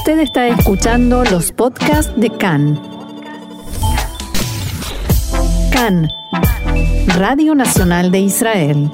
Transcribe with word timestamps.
Usted 0.00 0.20
está 0.20 0.48
escuchando 0.48 1.24
los 1.24 1.52
podcasts 1.52 2.10
de 2.18 2.34
CAN. 2.34 2.80
CAN, 5.70 6.08
Radio 7.18 7.54
Nacional 7.54 8.10
de 8.10 8.20
Israel. 8.20 8.90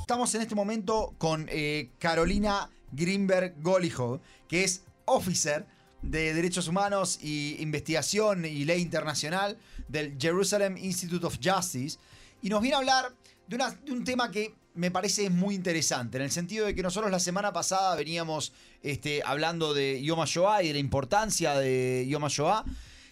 Estamos 0.00 0.34
en 0.34 0.42
este 0.42 0.56
momento 0.56 1.14
con 1.18 1.46
eh, 1.50 1.90
Carolina 2.00 2.68
Greenberg 2.90 3.54
Golijo, 3.62 4.20
que 4.48 4.64
es 4.64 4.82
officer 5.04 5.66
de 6.02 6.34
Derechos 6.34 6.66
Humanos 6.66 7.20
y 7.22 7.62
Investigación 7.62 8.44
y 8.44 8.64
Ley 8.64 8.82
Internacional 8.82 9.56
del 9.86 10.16
Jerusalem 10.18 10.76
Institute 10.76 11.24
of 11.24 11.38
Justice, 11.40 11.96
y 12.42 12.48
nos 12.48 12.60
viene 12.60 12.74
a 12.74 12.78
hablar 12.80 13.12
de 13.46 13.92
un 13.92 14.02
tema 14.02 14.32
que 14.32 14.57
me 14.78 14.92
parece 14.92 15.28
muy 15.28 15.56
interesante, 15.56 16.18
en 16.18 16.22
el 16.22 16.30
sentido 16.30 16.64
de 16.64 16.72
que 16.72 16.84
nosotros 16.84 17.10
la 17.10 17.18
semana 17.18 17.52
pasada 17.52 17.96
veníamos 17.96 18.52
este, 18.80 19.22
hablando 19.24 19.74
de 19.74 20.00
Yom 20.04 20.20
HaShoah 20.20 20.62
y 20.62 20.68
de 20.68 20.74
la 20.74 20.78
importancia 20.78 21.58
de 21.58 22.06
Yom 22.08 22.24
HaShoah, 22.24 22.64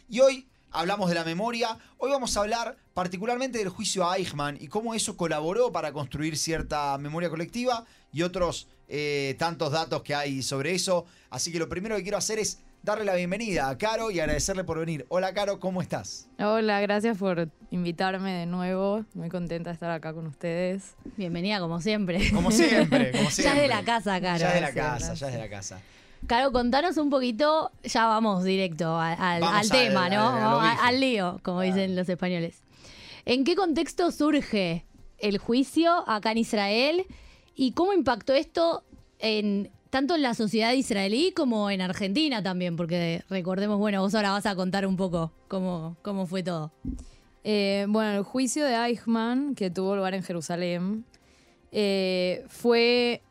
y 0.08 0.20
hoy 0.20 0.46
hablamos 0.70 1.08
de 1.08 1.16
la 1.16 1.24
memoria, 1.24 1.76
hoy 1.98 2.12
vamos 2.12 2.36
a 2.36 2.40
hablar 2.40 2.76
particularmente 2.94 3.58
del 3.58 3.68
juicio 3.68 4.08
a 4.08 4.16
Eichmann 4.16 4.56
y 4.60 4.68
cómo 4.68 4.94
eso 4.94 5.16
colaboró 5.16 5.72
para 5.72 5.92
construir 5.92 6.38
cierta 6.38 6.96
memoria 6.98 7.28
colectiva 7.28 7.84
y 8.12 8.22
otros 8.22 8.68
eh, 8.88 9.34
tantos 9.36 9.72
datos 9.72 10.02
que 10.04 10.14
hay 10.14 10.42
sobre 10.42 10.72
eso. 10.72 11.04
Así 11.30 11.50
que 11.50 11.58
lo 11.58 11.68
primero 11.68 11.96
que 11.96 12.02
quiero 12.04 12.18
hacer 12.18 12.38
es 12.38 12.60
darle 12.86 13.04
la 13.04 13.16
bienvenida 13.16 13.68
a 13.68 13.76
Caro 13.76 14.12
y 14.12 14.20
agradecerle 14.20 14.62
por 14.62 14.78
venir. 14.78 15.06
Hola 15.08 15.34
Caro, 15.34 15.58
¿cómo 15.58 15.82
estás? 15.82 16.28
Hola, 16.38 16.80
gracias 16.80 17.18
por 17.18 17.48
invitarme 17.72 18.32
de 18.32 18.46
nuevo. 18.46 19.04
Muy 19.12 19.28
contenta 19.28 19.70
de 19.70 19.74
estar 19.74 19.90
acá 19.90 20.14
con 20.14 20.24
ustedes. 20.28 20.94
Bienvenida, 21.16 21.58
como 21.58 21.80
siempre. 21.80 22.30
Como 22.32 22.52
siempre, 22.52 23.10
como 23.10 23.28
siempre. 23.28 23.42
Ya 23.42 23.54
es 23.56 23.60
de 23.62 23.68
la 23.68 23.82
casa, 23.82 24.20
Caro. 24.20 24.38
Ya 24.38 24.48
es 24.50 24.54
de 24.54 24.60
la 24.60 24.72
casa, 24.72 24.88
gracias. 24.98 25.18
ya 25.18 25.26
es 25.26 25.32
de 25.32 25.38
la 25.40 25.48
casa. 25.48 25.80
Caro, 26.28 26.52
contanos 26.52 26.96
un 26.96 27.10
poquito, 27.10 27.72
ya 27.82 28.06
vamos 28.06 28.44
directo 28.44 28.96
al, 29.00 29.16
al- 29.20 29.40
Vamos 29.40 29.56
al 29.56 29.62
al- 29.64 29.68
tema, 29.88 30.08
¿no? 30.08 30.60
al 30.60 31.00
lío, 31.00 31.40
como 31.42 31.62
dicen 31.62 31.96
los 31.96 32.08
españoles. 32.08 32.62
¿En 33.24 33.42
qué 33.42 33.56
contexto 33.56 34.12
surge 34.12 34.86
el 35.18 35.38
juicio 35.38 36.08
acá 36.08 36.30
en 36.30 36.38
Israel 36.38 37.04
y 37.56 37.72
cómo 37.72 37.92
impactó 37.92 38.32
esto 38.32 38.84
en 39.18 39.72
tanto 39.96 40.14
en 40.14 40.20
la 40.20 40.34
sociedad 40.34 40.74
israelí 40.74 41.32
como 41.32 41.70
en 41.70 41.80
Argentina 41.80 42.42
también? 42.42 42.76
Porque 42.76 43.24
recordemos, 43.30 43.78
bueno, 43.78 44.02
vos 44.02 44.14
ahora 44.14 44.32
vas 44.32 44.44
a 44.44 44.54
contar 44.54 44.86
un 44.86 44.94
poco 44.94 45.32
cómo, 45.48 45.96
cómo 46.02 46.26
fue 46.26 46.42
todo. 46.42 46.70
Eh, 47.44 47.86
bueno, 47.88 48.18
el 48.18 48.22
juicio 48.22 48.66
de 48.66 48.74
Eichmann, 48.74 49.54
que 49.54 49.70
tuvo 49.70 49.96
lugar 49.96 50.12
en 50.12 50.22
Jerusalén, 50.22 51.06
eh, 51.72 52.44
fue 52.48 53.22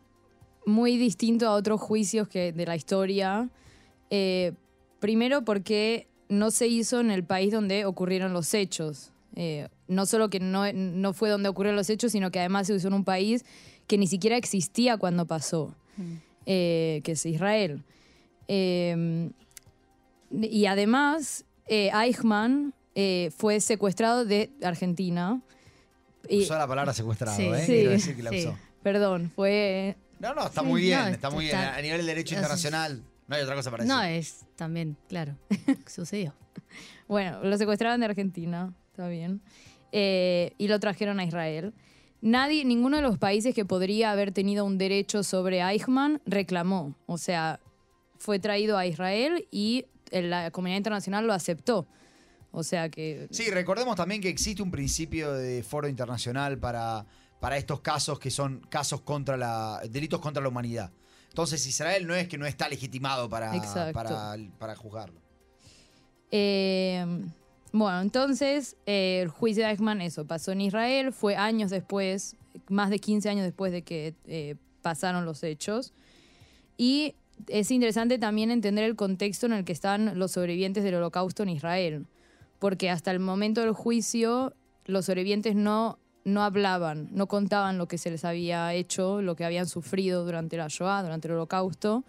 muy 0.66 0.98
distinto 0.98 1.48
a 1.48 1.54
otros 1.54 1.80
juicios 1.80 2.28
que, 2.28 2.52
de 2.52 2.66
la 2.66 2.76
historia. 2.76 3.48
Eh, 4.10 4.54
primero 5.00 5.46
porque 5.46 6.08
no 6.30 6.50
se 6.50 6.66
hizo 6.66 7.00
en 7.00 7.12
el 7.12 7.24
país 7.24 7.52
donde 7.52 7.86
ocurrieron 7.86 8.34
los 8.34 8.56
hechos. 8.56 9.12
No 9.88 10.08
solo 10.08 10.32
que 10.32 10.40
no, 10.40 10.74
no 10.74 11.14
fue 11.14 11.30
donde 11.30 11.48
ocurrieron 11.48 11.76
los 11.76 11.92
hechos, 11.92 12.12
sino 12.12 12.32
que 12.32 12.40
además 12.40 12.66
se 12.66 12.74
hizo 12.74 12.88
en 12.88 12.96
un 12.96 13.04
país 13.04 13.46
que 13.86 14.00
ni 14.00 14.08
siquiera 14.08 14.36
existía 14.36 14.98
cuando 14.98 15.28
pasó, 15.28 15.76
eh, 16.46 17.02
que 17.04 17.14
es 17.14 17.26
Israel. 17.26 17.84
Eh, 18.48 19.30
y 20.32 20.66
además, 20.66 21.46
eh, 21.68 21.90
Eichmann 21.94 22.74
eh, 22.96 23.32
fue 23.36 23.60
secuestrado 23.60 24.26
de 24.26 24.52
Argentina. 24.64 25.42
Y- 26.28 26.42
Usó 26.44 26.58
la 26.58 26.68
palabra 26.68 26.94
secuestrado, 26.94 27.38
Sí, 27.38 27.44
¿eh? 27.44 27.60
sí, 27.60 27.66
Quiero 27.74 27.90
decir 27.92 28.16
que 28.16 28.24
la 28.24 28.30
sí. 28.32 28.40
usó. 28.48 28.58
perdón, 28.84 29.32
fue... 29.36 29.96
No, 30.20 30.34
no, 30.34 30.46
está 30.46 30.64
muy 30.64 30.82
bien, 30.82 31.00
no, 31.00 31.08
está 31.08 31.30
muy 31.30 31.46
bien. 31.46 31.58
A 31.58 31.82
nivel 31.82 31.98
del 31.98 32.08
derecho 32.08 32.36
es- 32.36 32.40
internacional, 32.40 33.04
no 33.28 33.36
hay 33.36 33.42
otra 33.44 33.56
cosa 33.56 33.70
para 33.70 33.84
decir. 33.84 33.96
No, 33.96 34.02
es 34.04 34.46
también, 34.56 34.98
claro, 35.10 35.38
sucedió. 35.88 36.34
Bueno, 37.08 37.44
lo 37.44 37.58
secuestraron 37.58 38.00
de 38.00 38.06
Argentina, 38.08 38.74
está 38.92 39.08
bien. 39.08 39.42
Eh, 39.92 40.54
y 40.58 40.68
lo 40.68 40.80
trajeron 40.80 41.20
a 41.20 41.26
Israel. 41.26 41.74
Nadie, 42.22 42.66
ninguno 42.66 42.98
de 42.98 43.04
los 43.04 43.18
países 43.18 43.54
que 43.54 43.66
podría 43.66 44.12
haber 44.12 44.32
tenido 44.32 44.66
un 44.66 44.78
derecho 44.78 45.24
sobre 45.24 45.62
Eichmann 45.62 46.22
reclamó. 46.26 46.96
O 47.06 47.18
sea, 47.18 47.60
fue 48.18 48.40
traído 48.40 48.78
a 48.78 48.86
Israel 48.86 49.48
y 49.52 49.86
la 50.12 50.52
comunidad 50.52 50.78
internacional 50.78 51.28
lo 51.28 51.34
aceptó. 51.34 51.88
O 52.52 52.64
sea 52.64 52.90
que... 52.90 53.28
Sí, 53.32 53.50
recordemos 53.52 53.96
también 53.96 54.22
que 54.22 54.30
existe 54.30 54.64
un 54.64 54.72
principio 54.72 55.34
de 55.34 55.62
foro 55.62 55.88
internacional 55.88 56.58
para, 56.58 57.06
para 57.40 57.58
estos 57.58 57.82
casos 57.82 58.18
que 58.18 58.32
son 58.32 58.62
casos 58.70 59.02
contra 59.02 59.38
la. 59.38 59.82
delitos 59.90 60.20
contra 60.20 60.42
la 60.42 60.50
humanidad. 60.50 60.92
Entonces 61.30 61.66
Israel 61.68 62.08
no 62.08 62.16
es 62.16 62.28
que 62.30 62.38
no 62.38 62.46
está 62.46 62.70
legitimado 62.70 63.30
para, 63.30 63.52
para, 63.92 64.38
para 64.58 64.76
juzgarlo. 64.76 65.20
Eh, 66.32 67.06
bueno, 67.76 68.02
entonces 68.02 68.78
eh, 68.86 69.20
el 69.22 69.28
juicio 69.28 69.66
de 69.66 69.72
Eichmann, 69.72 70.00
eso, 70.00 70.26
pasó 70.26 70.54
en 70.54 70.62
Israel, 70.62 71.12
fue 71.12 71.36
años 71.36 71.72
después, 71.72 72.38
más 72.70 72.90
de 72.90 73.00
15 73.00 73.28
años 73.30 73.44
después 73.44 73.74
de 73.74 73.82
que 73.82 74.16
eh, 74.28 74.56
pasaron 74.82 75.26
los 75.26 75.44
hechos. 75.44 75.94
Y 76.78 77.16
es 77.48 77.72
interesante 77.72 78.18
también 78.18 78.50
entender 78.50 78.86
el 78.86 78.96
contexto 78.96 79.46
en 79.46 79.52
el 79.52 79.66
que 79.66 79.74
están 79.74 80.18
los 80.18 80.32
sobrevivientes 80.32 80.86
del 80.86 80.96
holocausto 80.96 81.44
en 81.44 81.50
Israel, 81.50 82.06
porque 82.60 82.90
hasta 82.90 83.12
el 83.12 83.20
momento 83.20 83.60
del 83.60 83.74
juicio 83.74 84.54
los 84.86 85.08
sobrevivientes 85.08 85.56
no, 85.56 86.00
no 86.24 86.44
hablaban, 86.44 87.10
no 87.12 87.28
contaban 87.28 87.78
lo 87.78 87.90
que 87.90 87.98
se 87.98 88.10
les 88.10 88.24
había 88.24 88.74
hecho, 88.74 89.22
lo 89.22 89.36
que 89.36 89.44
habían 89.44 89.68
sufrido 89.68 90.24
durante 90.24 90.56
la 90.56 90.68
Shoah, 90.70 91.04
durante 91.04 91.28
el 91.28 91.34
holocausto. 91.34 92.06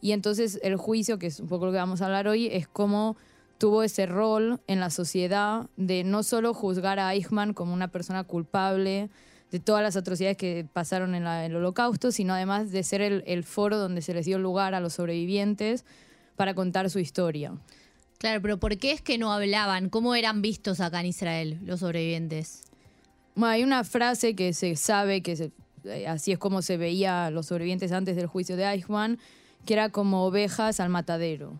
Y 0.00 0.12
entonces 0.12 0.60
el 0.62 0.76
juicio, 0.76 1.18
que 1.18 1.26
es 1.26 1.40
un 1.40 1.48
poco 1.48 1.66
lo 1.66 1.72
que 1.72 1.78
vamos 1.78 2.00
a 2.00 2.06
hablar 2.06 2.28
hoy, 2.28 2.46
es 2.46 2.68
cómo 2.68 3.16
tuvo 3.64 3.82
ese 3.82 4.04
rol 4.04 4.60
en 4.66 4.78
la 4.78 4.90
sociedad 4.90 5.70
de 5.78 6.04
no 6.04 6.22
solo 6.22 6.52
juzgar 6.52 6.98
a 6.98 7.14
Eichmann 7.14 7.54
como 7.54 7.72
una 7.72 7.88
persona 7.88 8.22
culpable 8.24 9.08
de 9.50 9.58
todas 9.58 9.82
las 9.82 9.96
atrocidades 9.96 10.36
que 10.36 10.66
pasaron 10.70 11.14
en 11.14 11.24
la- 11.24 11.46
el 11.46 11.56
holocausto, 11.56 12.12
sino 12.12 12.34
además 12.34 12.70
de 12.72 12.82
ser 12.82 13.00
el, 13.00 13.24
el 13.26 13.42
foro 13.42 13.78
donde 13.78 14.02
se 14.02 14.12
les 14.12 14.26
dio 14.26 14.38
lugar 14.38 14.74
a 14.74 14.80
los 14.80 14.92
sobrevivientes 14.92 15.86
para 16.36 16.52
contar 16.52 16.90
su 16.90 16.98
historia. 16.98 17.54
Claro, 18.18 18.42
pero 18.42 18.58
¿por 18.60 18.76
qué 18.76 18.92
es 18.92 19.00
que 19.00 19.16
no 19.16 19.32
hablaban? 19.32 19.88
¿Cómo 19.88 20.14
eran 20.14 20.42
vistos 20.42 20.80
acá 20.80 21.00
en 21.00 21.06
Israel 21.06 21.58
los 21.64 21.80
sobrevivientes? 21.80 22.64
Bueno, 23.34 23.52
hay 23.52 23.62
una 23.64 23.82
frase 23.82 24.36
que 24.36 24.52
se 24.52 24.76
sabe 24.76 25.22
que 25.22 25.36
se- 25.36 25.52
eh, 25.84 26.06
así 26.06 26.32
es 26.32 26.38
como 26.38 26.60
se 26.60 26.76
veía 26.76 27.24
a 27.24 27.30
los 27.30 27.46
sobrevivientes 27.46 27.92
antes 27.92 28.14
del 28.14 28.26
juicio 28.26 28.56
de 28.58 28.64
Eichmann, 28.64 29.18
que 29.64 29.72
era 29.72 29.88
como 29.88 30.26
ovejas 30.26 30.80
al 30.80 30.90
matadero. 30.90 31.58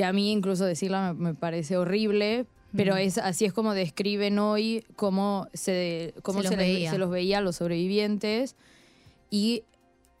Que 0.00 0.04
a 0.06 0.12
mí 0.14 0.30
incluso 0.32 0.64
decirla 0.64 1.12
me, 1.12 1.24
me 1.32 1.34
parece 1.34 1.76
horrible, 1.76 2.46
pero 2.74 2.96
es 2.96 3.18
así 3.18 3.44
es 3.44 3.52
como 3.52 3.74
describen 3.74 4.38
hoy 4.38 4.82
cómo 4.96 5.48
se, 5.52 6.14
cómo 6.22 6.40
Se 6.40 6.48
se, 6.48 6.54
los 6.56 6.58
les- 6.64 6.74
veía. 6.74 6.90
se 6.90 6.96
los 6.98 7.10
veía 7.10 7.38
a 7.38 7.40
los 7.42 7.56
sobrevivientes 7.56 8.56
y 9.30 9.64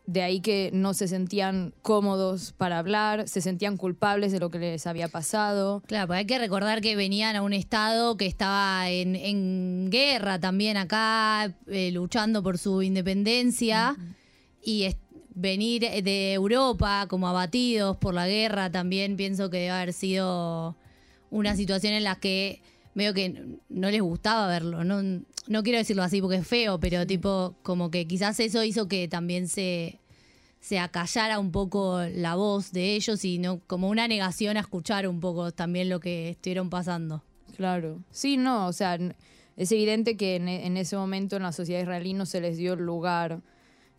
de 0.06 0.22
ahí 0.22 0.40
que 0.40 0.70
no 0.74 0.92
se 0.92 1.06
sentían 1.08 1.72
cómodos 1.82 2.52
para 2.58 2.78
hablar, 2.78 3.28
se 3.28 3.40
sentían 3.40 3.76
culpables 3.76 4.32
de 4.32 4.40
lo 4.40 4.50
que 4.50 4.58
les 4.58 4.86
había 4.86 5.06
pasado. 5.08 5.82
Claro, 5.86 6.12
hay 6.12 6.26
que 6.26 6.38
recordar 6.38 6.80
que 6.80 6.96
venían 6.96 7.36
a 7.36 7.42
un 7.42 7.52
estado 7.52 8.16
que 8.16 8.26
estaba 8.26 8.90
en, 8.90 9.14
en 9.16 9.88
guerra 9.90 10.40
también 10.40 10.76
acá, 10.76 11.54
eh, 11.68 11.90
luchando 11.92 12.42
por 12.42 12.58
su 12.58 12.82
independencia. 12.82 13.96
Y 14.62 14.82
venir 15.40 15.82
de 16.02 16.32
Europa 16.32 17.06
como 17.08 17.28
abatidos 17.28 17.96
por 17.96 18.14
la 18.14 18.28
guerra 18.28 18.70
también 18.70 19.16
pienso 19.16 19.50
que 19.50 19.58
debe 19.58 19.70
haber 19.70 19.92
sido 19.92 20.76
una 21.30 21.56
situación 21.56 21.94
en 21.94 22.04
la 22.04 22.16
que 22.16 22.60
veo 22.94 23.14
que 23.14 23.58
no 23.68 23.90
les 23.90 24.02
gustaba 24.02 24.46
verlo. 24.48 24.84
No, 24.84 25.02
no 25.46 25.62
quiero 25.62 25.78
decirlo 25.78 26.02
así 26.02 26.20
porque 26.20 26.36
es 26.36 26.46
feo, 26.46 26.78
pero 26.80 27.06
tipo 27.06 27.54
como 27.62 27.90
que 27.90 28.06
quizás 28.06 28.38
eso 28.40 28.62
hizo 28.64 28.88
que 28.88 29.08
también 29.08 29.48
se, 29.48 30.00
se 30.60 30.78
acallara 30.78 31.38
un 31.38 31.52
poco 31.52 32.02
la 32.14 32.34
voz 32.34 32.72
de 32.72 32.94
ellos 32.94 33.24
y 33.24 33.38
no 33.38 33.60
como 33.66 33.88
una 33.88 34.08
negación 34.08 34.56
a 34.56 34.60
escuchar 34.60 35.08
un 35.08 35.20
poco 35.20 35.52
también 35.52 35.88
lo 35.88 36.00
que 36.00 36.30
estuvieron 36.30 36.68
pasando. 36.68 37.22
Claro. 37.56 38.02
Sí, 38.10 38.36
no, 38.36 38.66
o 38.66 38.72
sea, 38.72 38.98
es 39.56 39.72
evidente 39.72 40.16
que 40.16 40.36
en, 40.36 40.48
en 40.48 40.76
ese 40.76 40.96
momento 40.96 41.36
en 41.36 41.42
la 41.42 41.52
sociedad 41.52 41.80
israelí 41.80 42.14
no 42.14 42.26
se 42.26 42.40
les 42.40 42.56
dio 42.56 42.74
el 42.74 42.80
lugar 42.80 43.40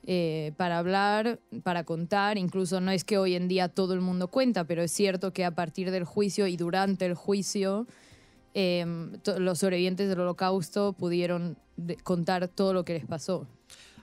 eh, 0.08 0.52
para 0.58 0.78
hablar, 0.80 1.40
para 1.64 1.84
contar. 1.84 2.38
Incluso 2.38 2.82
no 2.82 2.92
es 2.92 3.04
que 3.04 3.18
hoy 3.18 3.36
en 3.36 3.48
día 3.48 3.70
todo 3.70 3.94
el 3.94 4.02
mundo 4.02 4.28
cuenta, 4.30 4.64
pero 4.66 4.82
es 4.84 4.92
cierto 4.92 5.32
que 5.34 5.46
a 5.46 5.52
partir 5.56 5.92
del 5.92 6.06
juicio 6.06 6.48
y 6.48 6.58
durante 6.58 7.06
el 7.06 7.14
juicio, 7.16 7.88
to- 9.24 9.40
los 9.40 9.60
sobrevivientes 9.60 10.10
del 10.10 10.20
holocausto 10.20 10.94
pudieron 10.94 11.58
contar 12.04 12.48
todo 12.48 12.74
lo 12.74 12.84
que 12.86 12.94
les 12.94 13.06
pasó. 13.06 13.48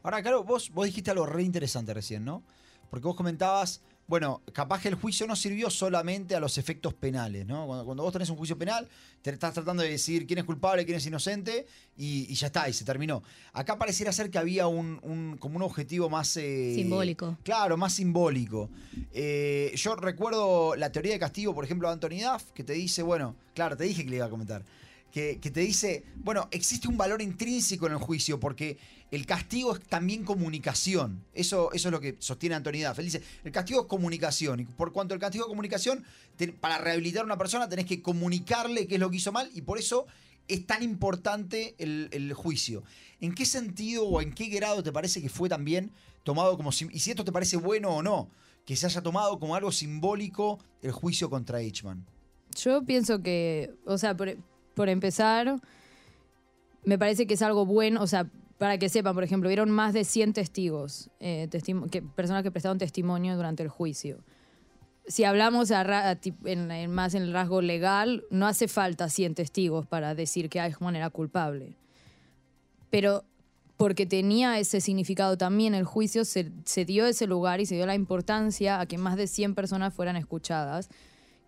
Ahora, 0.03 0.23
claro, 0.23 0.45
vos, 0.45 0.71
vos 0.73 0.87
dijiste 0.87 1.11
algo 1.11 1.27
re 1.27 1.43
interesante 1.43 1.93
recién, 1.93 2.25
¿no? 2.25 2.43
Porque 2.91 3.07
vos 3.07 3.17
comentabas 3.17 3.83
bueno, 4.09 4.41
capaz 4.55 4.81
que 4.81 4.89
el 4.89 4.95
juicio 4.95 5.27
no 5.27 5.37
sirvió 5.37 5.69
solamente 5.71 6.35
a 6.35 6.41
los 6.41 6.57
efectos 6.59 6.95
penales, 6.95 7.47
¿no? 7.47 7.67
Cuando, 7.67 7.85
cuando 7.85 8.03
vos 8.03 8.13
tenés 8.13 8.31
un 8.31 8.37
juicio 8.37 8.57
penal, 8.59 8.89
te 9.23 9.29
estás 9.31 9.53
tratando 9.53 9.83
de 9.83 9.91
decidir 9.91 10.27
quién 10.27 10.39
es 10.39 10.45
culpable, 10.47 10.85
quién 10.87 10.97
es 10.97 11.07
inocente, 11.07 11.67
y, 11.97 12.27
y 12.31 12.35
ya 12.35 12.47
está, 12.47 12.69
y 12.69 12.73
se 12.73 12.85
terminó. 12.87 13.23
Acá 13.53 13.77
pareciera 13.79 14.11
ser 14.13 14.31
que 14.31 14.39
había 14.39 14.67
un, 14.67 14.99
un- 15.03 15.37
como 15.39 15.57
un 15.57 15.63
objetivo 15.63 16.09
más... 16.09 16.35
eh, 16.39 16.73
Simbólico. 16.75 17.37
Claro, 17.45 17.77
más 17.77 17.93
simbólico. 17.93 18.71
Eh, 19.13 19.73
yo 19.77 19.95
recuerdo 19.95 20.75
la 20.75 20.91
teoría 20.91 21.13
de 21.13 21.19
castigo, 21.19 21.55
por 21.55 21.65
ejemplo, 21.65 21.89
de 21.89 21.93
Anthony 21.95 22.23
Duff, 22.33 22.51
que 22.55 22.65
te 22.65 22.73
dice, 22.73 23.03
bueno, 23.03 23.37
claro, 23.55 23.77
te 23.77 23.85
dije 23.85 24.05
que 24.05 24.11
le 24.11 24.17
iba 24.17 24.27
a 24.27 24.31
comentar, 24.31 24.65
que, 25.13 25.37
te 25.37 25.61
dice, 25.61 26.05
bueno, 26.17 26.49
existe 26.51 26.89
un 26.89 26.97
valor 26.97 27.23
intrínseco 27.23 27.87
en 27.87 27.93
el 27.93 27.99
juicio, 27.99 28.39
porque 28.39 28.79
el 29.11 29.27
castigo 29.27 29.75
es 29.75 29.83
también 29.83 30.25
comunicación. 30.25 31.25
Eso, 31.35 31.73
eso 31.73 31.89
es 31.89 31.93
lo 31.93 32.01
que 32.01 32.17
sostiene 32.19 32.55
Anthony 32.55 32.87
Duff. 32.87 32.99
Él 32.99 33.07
dice, 33.07 33.23
el 33.45 33.53
castigo 33.53 33.83
es 33.83 33.87
comunicación, 33.87 34.61
y 34.61 34.65
por 34.65 34.93
cuanto 34.93 35.15
el 35.15 35.21
castigo 35.21 35.45
es 35.45 35.49
comunicación, 35.49 36.05
para 36.61 36.79
rehabilitar 36.79 37.23
a 37.23 37.25
una 37.25 37.39
persona 37.39 37.69
tenés 37.69 37.87
que 37.87 38.03
comunicarle 38.03 38.87
qué 38.87 38.95
es 38.95 39.01
lo 39.01 39.11
que 39.11 39.17
hizo 39.17 39.33
mal, 39.33 39.51
y 39.55 39.63
por 39.63 39.79
eso 39.79 40.07
es 40.47 40.67
tan 40.67 40.83
importante 40.83 41.75
el, 41.79 42.09
el 42.13 42.33
juicio. 42.33 42.83
¿En 43.21 43.35
qué 43.35 43.45
sentido 43.45 44.07
o 44.07 44.21
en 44.21 44.33
qué 44.33 44.47
grado 44.47 44.83
te 44.83 44.93
parece 44.93 45.21
que 45.21 45.29
fue 45.29 45.49
también 45.49 45.91
tomado 46.23 46.57
como... 46.57 46.71
Y 46.71 47.01
si 47.01 47.11
esto 47.11 47.25
te 47.25 47.33
parece 47.33 47.57
bueno 47.57 47.91
o 47.91 48.03
no, 48.03 48.31
que 48.65 48.77
se 48.77 48.87
haya 48.87 49.01
tomado 49.01 49.39
como 49.39 49.55
algo 49.55 49.73
simbólico 49.73 50.59
el 50.83 50.93
juicio 50.93 51.31
contra 51.31 51.61
Eichmann. 51.61 52.05
Yo 52.55 52.83
pienso 52.85 53.23
que, 53.23 53.75
o 53.87 53.97
sea, 53.97 54.17
por, 54.17 54.37
por 54.79 54.89
empezar, 54.89 55.61
me 56.85 56.99
parece 56.99 57.27
que 57.27 57.35
es 57.35 57.43
algo 57.43 57.67
bueno, 57.67 58.01
o 58.03 58.07
sea, 58.07 58.27
para 58.57 58.79
que 58.79 58.89
sepan, 58.89 59.15
por 59.15 59.25
ejemplo, 59.25 59.49
vieron 59.49 59.71
más 59.71 59.93
de 59.93 60.05
100 60.05 60.33
testigos, 60.33 61.11
eh, 61.21 61.49
que, 61.91 62.03
personas 62.03 62.43
que 62.43 62.51
prestaron 62.51 62.79
testimonio 62.79 63.37
durante 63.37 63.63
el 63.63 63.69
juicio. 63.69 64.19
Si 65.07 65.25
hablamos 65.25 65.71
a 65.71 65.81
a 65.81 66.19
en- 66.45 66.71
en 66.71 66.91
más 66.93 67.15
en 67.15 67.23
el 67.23 67.33
rasgo 67.33 67.61
legal, 67.61 68.25
no 68.31 68.47
hace 68.47 68.69
falta 68.69 69.09
100 69.09 69.35
testigos 69.35 69.87
para 69.87 70.15
decir 70.15 70.49
que 70.49 70.61
Eichmann 70.61 70.97
era 70.97 71.11
culpable. 71.11 71.77
Pero 72.91 73.25
porque 73.77 74.07
tenía 74.07 74.59
ese 74.59 74.81
significado 74.81 75.37
también 75.39 75.75
el 75.75 75.85
juicio, 75.85 76.25
se, 76.25 76.51
se 76.65 76.85
dio 76.85 77.07
ese 77.07 77.27
lugar 77.27 77.61
y 77.61 77.67
se 77.67 77.77
dio 77.77 77.87
la 77.87 77.95
importancia 77.95 78.81
a 78.81 78.87
que 78.87 78.99
más 78.99 79.17
de 79.17 79.29
100 79.29 79.55
personas 79.55 79.95
fueran 79.95 80.17
escuchadas 80.17 80.89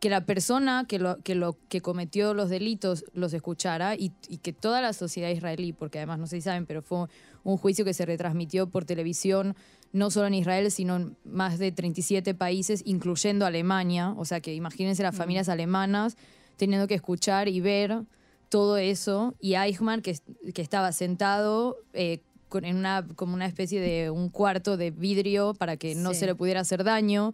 que 0.01 0.11
la 0.11 0.25
persona 0.25 0.87
que, 0.89 0.99
lo, 0.99 1.19
que, 1.23 1.35
lo, 1.35 1.57
que 1.69 1.81
cometió 1.83 2.33
los 2.35 2.49
delitos 2.49 3.05
los 3.13 3.33
escuchara 3.35 3.95
y, 3.97 4.13
y 4.29 4.39
que 4.39 4.53
toda 4.53 4.81
la 4.81 4.93
sociedad 4.95 5.29
israelí, 5.29 5.73
porque 5.73 5.99
además 5.99 6.19
no 6.19 6.27
sé 6.27 6.37
si 6.37 6.43
saben, 6.43 6.65
pero 6.67 6.81
fue 6.83 7.07
un 7.45 7.57
juicio 7.59 7.85
que 7.85 7.93
se 7.95 8.07
retransmitió 8.07 8.67
por 8.67 8.85
televisión, 8.87 9.55
no 9.93 10.11
solo 10.11 10.27
en 10.29 10.35
Israel, 10.35 10.71
sino 10.71 10.97
en 10.97 11.17
más 11.25 11.59
de 11.59 11.71
37 11.71 12.35
países, 12.35 12.83
incluyendo 12.87 13.45
Alemania. 13.45 14.15
O 14.17 14.25
sea 14.25 14.41
que 14.41 14.55
imagínense 14.55 15.03
las 15.03 15.15
familias 15.17 15.49
alemanas 15.49 16.17
teniendo 16.57 16.87
que 16.87 16.95
escuchar 16.95 17.49
y 17.49 17.61
ver 17.61 18.03
todo 18.49 18.79
eso. 18.79 19.35
Y 19.41 19.55
Eichmann, 19.55 20.01
que, 20.01 20.17
que 20.55 20.63
estaba 20.63 20.93
sentado 20.93 21.77
eh, 21.93 22.21
con, 22.49 22.65
en 22.65 22.77
una, 22.77 23.07
como 23.17 23.35
una 23.35 23.47
especie 23.47 23.81
de 23.81 24.11
un 24.11 24.29
cuarto 24.29 24.77
de 24.77 24.91
vidrio 24.91 25.55
para 25.55 25.77
que 25.77 25.95
no 25.95 26.15
Sí. 26.15 26.21
se 26.21 26.27
le 26.27 26.35
pudiera 26.35 26.61
hacer 26.61 26.85
daño. 26.85 27.33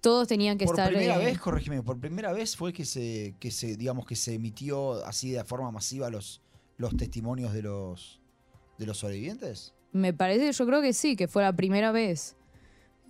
Todos 0.00 0.28
tenían 0.28 0.56
que 0.58 0.66
por 0.66 0.74
estar... 0.74 0.88
primera 0.88 1.20
eh, 1.20 1.24
vez, 1.26 1.38
corrígeme, 1.38 1.82
por 1.82 1.98
primera 1.98 2.32
vez 2.32 2.56
fue 2.56 2.72
que 2.72 2.84
se, 2.84 3.34
que 3.40 3.50
se, 3.50 3.76
digamos, 3.76 4.06
que 4.06 4.14
se 4.14 4.34
emitió 4.34 5.04
así 5.04 5.30
de 5.30 5.42
forma 5.44 5.70
masiva 5.70 6.10
los, 6.10 6.42
los 6.76 6.96
testimonios 6.96 7.52
de 7.52 7.62
los, 7.62 8.20
de 8.78 8.86
los 8.86 8.98
sobrevivientes. 8.98 9.74
Me 9.92 10.12
parece, 10.12 10.52
yo 10.52 10.66
creo 10.66 10.82
que 10.82 10.92
sí, 10.92 11.16
que 11.16 11.26
fue 11.26 11.42
la 11.42 11.54
primera 11.54 11.90
vez. 11.92 12.36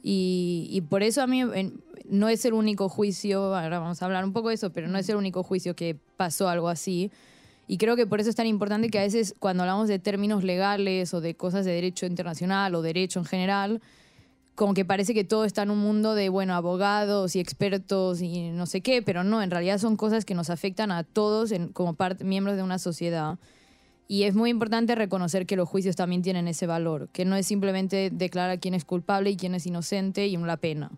Y, 0.02 0.68
y 0.70 0.82
por 0.82 1.02
eso 1.02 1.22
a 1.22 1.26
mí 1.26 1.40
en- 1.40 1.82
no 2.08 2.28
es 2.28 2.44
el 2.44 2.52
único 2.54 2.88
juicio, 2.88 3.56
ahora 3.56 3.80
vamos 3.80 4.00
a 4.00 4.04
hablar 4.04 4.24
un 4.24 4.32
poco 4.32 4.48
de 4.50 4.54
eso, 4.54 4.70
pero 4.70 4.86
no 4.86 4.98
es 4.98 5.08
el 5.08 5.16
único 5.16 5.42
juicio 5.42 5.74
que 5.74 5.96
pasó 6.16 6.48
algo 6.48 6.68
así. 6.68 7.10
Y 7.66 7.78
creo 7.78 7.96
que 7.96 8.06
por 8.06 8.20
eso 8.20 8.30
es 8.30 8.36
tan 8.36 8.46
importante 8.46 8.88
que 8.90 9.00
a 9.00 9.02
veces 9.02 9.34
cuando 9.40 9.64
hablamos 9.64 9.88
de 9.88 9.98
términos 9.98 10.44
legales 10.44 11.12
o 11.14 11.20
de 11.20 11.34
cosas 11.34 11.64
de 11.64 11.72
derecho 11.72 12.06
internacional 12.06 12.76
o 12.76 12.82
derecho 12.82 13.18
en 13.18 13.24
general, 13.24 13.82
como 14.56 14.72
que 14.72 14.86
parece 14.86 15.12
que 15.12 15.22
todo 15.22 15.44
está 15.44 15.62
en 15.62 15.70
un 15.70 15.78
mundo 15.78 16.14
de, 16.14 16.30
bueno, 16.30 16.54
abogados 16.54 17.36
y 17.36 17.40
expertos 17.40 18.22
y 18.22 18.48
no 18.48 18.64
sé 18.64 18.80
qué, 18.80 19.02
pero 19.02 19.22
no, 19.22 19.42
en 19.42 19.50
realidad 19.50 19.78
son 19.78 19.96
cosas 19.96 20.24
que 20.24 20.34
nos 20.34 20.48
afectan 20.48 20.90
a 20.90 21.04
todos 21.04 21.52
como 21.74 21.94
parte, 21.94 22.24
miembros 22.24 22.56
de 22.56 22.62
una 22.62 22.78
sociedad. 22.78 23.38
Y 24.08 24.22
es 24.22 24.34
muy 24.34 24.50
importante 24.50 24.94
reconocer 24.94 25.46
que 25.46 25.56
los 25.56 25.68
juicios 25.68 25.94
también 25.94 26.22
tienen 26.22 26.48
ese 26.48 26.66
valor, 26.66 27.08
que 27.12 27.26
no 27.26 27.36
es 27.36 27.46
simplemente 27.46 28.08
declarar 28.10 28.58
quién 28.58 28.72
es 28.72 28.86
culpable 28.86 29.30
y 29.30 29.36
quién 29.36 29.54
es 29.54 29.66
inocente 29.66 30.26
y 30.26 30.38
una 30.38 30.56
pena, 30.56 30.90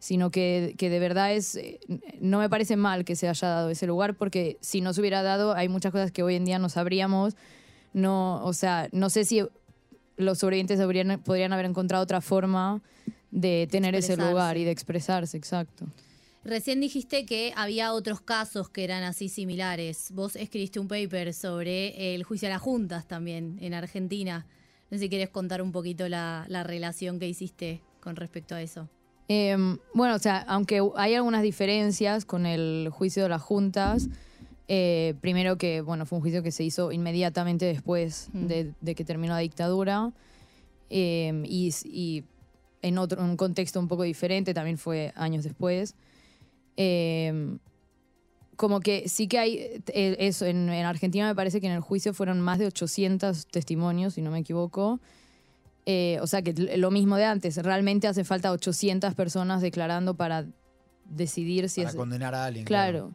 sino 0.00 0.32
que, 0.32 0.74
que 0.76 0.90
de 0.90 0.98
verdad 0.98 1.32
es, 1.32 1.54
eh, 1.54 1.78
no 2.20 2.40
me 2.40 2.50
parece 2.50 2.74
mal 2.76 3.04
que 3.04 3.14
se 3.14 3.28
haya 3.28 3.46
dado 3.46 3.70
ese 3.70 3.86
lugar, 3.86 4.16
porque 4.16 4.58
si 4.60 4.80
no 4.80 4.92
se 4.92 5.00
hubiera 5.02 5.22
dado, 5.22 5.54
hay 5.54 5.68
muchas 5.68 5.92
cosas 5.92 6.10
que 6.10 6.24
hoy 6.24 6.34
en 6.34 6.44
día 6.44 6.58
no 6.58 6.68
sabríamos, 6.68 7.36
no, 7.92 8.44
o 8.44 8.52
sea, 8.54 8.88
no 8.90 9.08
sé 9.10 9.24
si 9.24 9.46
los 10.22 10.38
sobrevivientes 10.38 10.80
podrían 11.24 11.52
haber 11.52 11.66
encontrado 11.66 12.02
otra 12.02 12.20
forma 12.20 12.82
de 13.30 13.68
tener 13.70 13.94
ese 13.94 14.16
lugar 14.16 14.56
y 14.56 14.64
de 14.64 14.70
expresarse, 14.70 15.36
exacto. 15.36 15.86
Recién 16.44 16.80
dijiste 16.80 17.24
que 17.24 17.52
había 17.56 17.92
otros 17.92 18.20
casos 18.20 18.68
que 18.68 18.82
eran 18.82 19.04
así 19.04 19.28
similares. 19.28 20.10
Vos 20.12 20.34
escribiste 20.34 20.80
un 20.80 20.88
paper 20.88 21.32
sobre 21.34 22.14
el 22.14 22.24
juicio 22.24 22.48
a 22.48 22.50
las 22.50 22.60
juntas 22.60 23.06
también 23.06 23.58
en 23.60 23.74
Argentina. 23.74 24.46
No 24.90 24.98
sé 24.98 25.04
si 25.04 25.08
quieres 25.08 25.30
contar 25.30 25.62
un 25.62 25.70
poquito 25.70 26.08
la, 26.08 26.44
la 26.48 26.64
relación 26.64 27.20
que 27.20 27.28
hiciste 27.28 27.80
con 28.00 28.16
respecto 28.16 28.56
a 28.56 28.62
eso. 28.62 28.88
Eh, 29.28 29.56
bueno, 29.94 30.16
o 30.16 30.18
sea, 30.18 30.38
aunque 30.48 30.82
hay 30.96 31.14
algunas 31.14 31.42
diferencias 31.42 32.24
con 32.24 32.44
el 32.44 32.88
juicio 32.90 33.22
de 33.22 33.28
las 33.28 33.40
juntas, 33.40 34.08
eh, 34.68 35.14
primero 35.20 35.56
que, 35.58 35.80
bueno, 35.80 36.06
fue 36.06 36.16
un 36.16 36.22
juicio 36.22 36.42
que 36.42 36.52
se 36.52 36.64
hizo 36.64 36.92
inmediatamente 36.92 37.64
después 37.66 38.28
Mm. 38.32 38.46
de, 38.46 38.72
de 38.80 38.94
que 38.94 39.04
terminó 39.04 39.32
la 39.34 39.40
dictadura 39.40 40.12
eh, 40.90 41.42
y, 41.46 41.74
y 41.84 42.24
en 42.82 42.98
otro 42.98 43.22
un 43.22 43.36
contexto 43.36 43.78
un 43.80 43.88
poco 43.88 44.02
diferente, 44.02 44.54
también 44.54 44.78
fue 44.78 45.12
años 45.16 45.44
después. 45.44 45.94
Eh, 46.76 47.56
como 48.56 48.80
que 48.80 49.08
sí 49.08 49.26
que 49.28 49.38
hay 49.38 49.58
eh, 49.88 50.16
eso, 50.20 50.46
en, 50.46 50.68
en 50.68 50.84
Argentina 50.86 51.26
me 51.26 51.34
parece 51.34 51.60
que 51.60 51.66
en 51.66 51.72
el 51.72 51.80
juicio 51.80 52.14
fueron 52.14 52.40
más 52.40 52.58
de 52.58 52.66
800 52.66 53.46
testimonios, 53.46 54.14
si 54.14 54.22
no 54.22 54.30
me 54.30 54.38
equivoco. 54.38 55.00
Eh, 55.84 56.18
o 56.20 56.26
sea 56.28 56.42
que 56.42 56.52
lo 56.76 56.90
mismo 56.92 57.16
de 57.16 57.24
antes, 57.24 57.56
realmente 57.56 58.06
hace 58.06 58.22
falta 58.24 58.52
800 58.52 59.14
personas 59.14 59.62
declarando 59.62 60.14
para 60.14 60.46
decidir 61.06 61.68
si 61.68 61.80
para 61.80 61.90
es... 61.90 61.96
condenar 61.96 62.34
a 62.34 62.44
alguien. 62.44 62.64
Claro. 62.64 63.12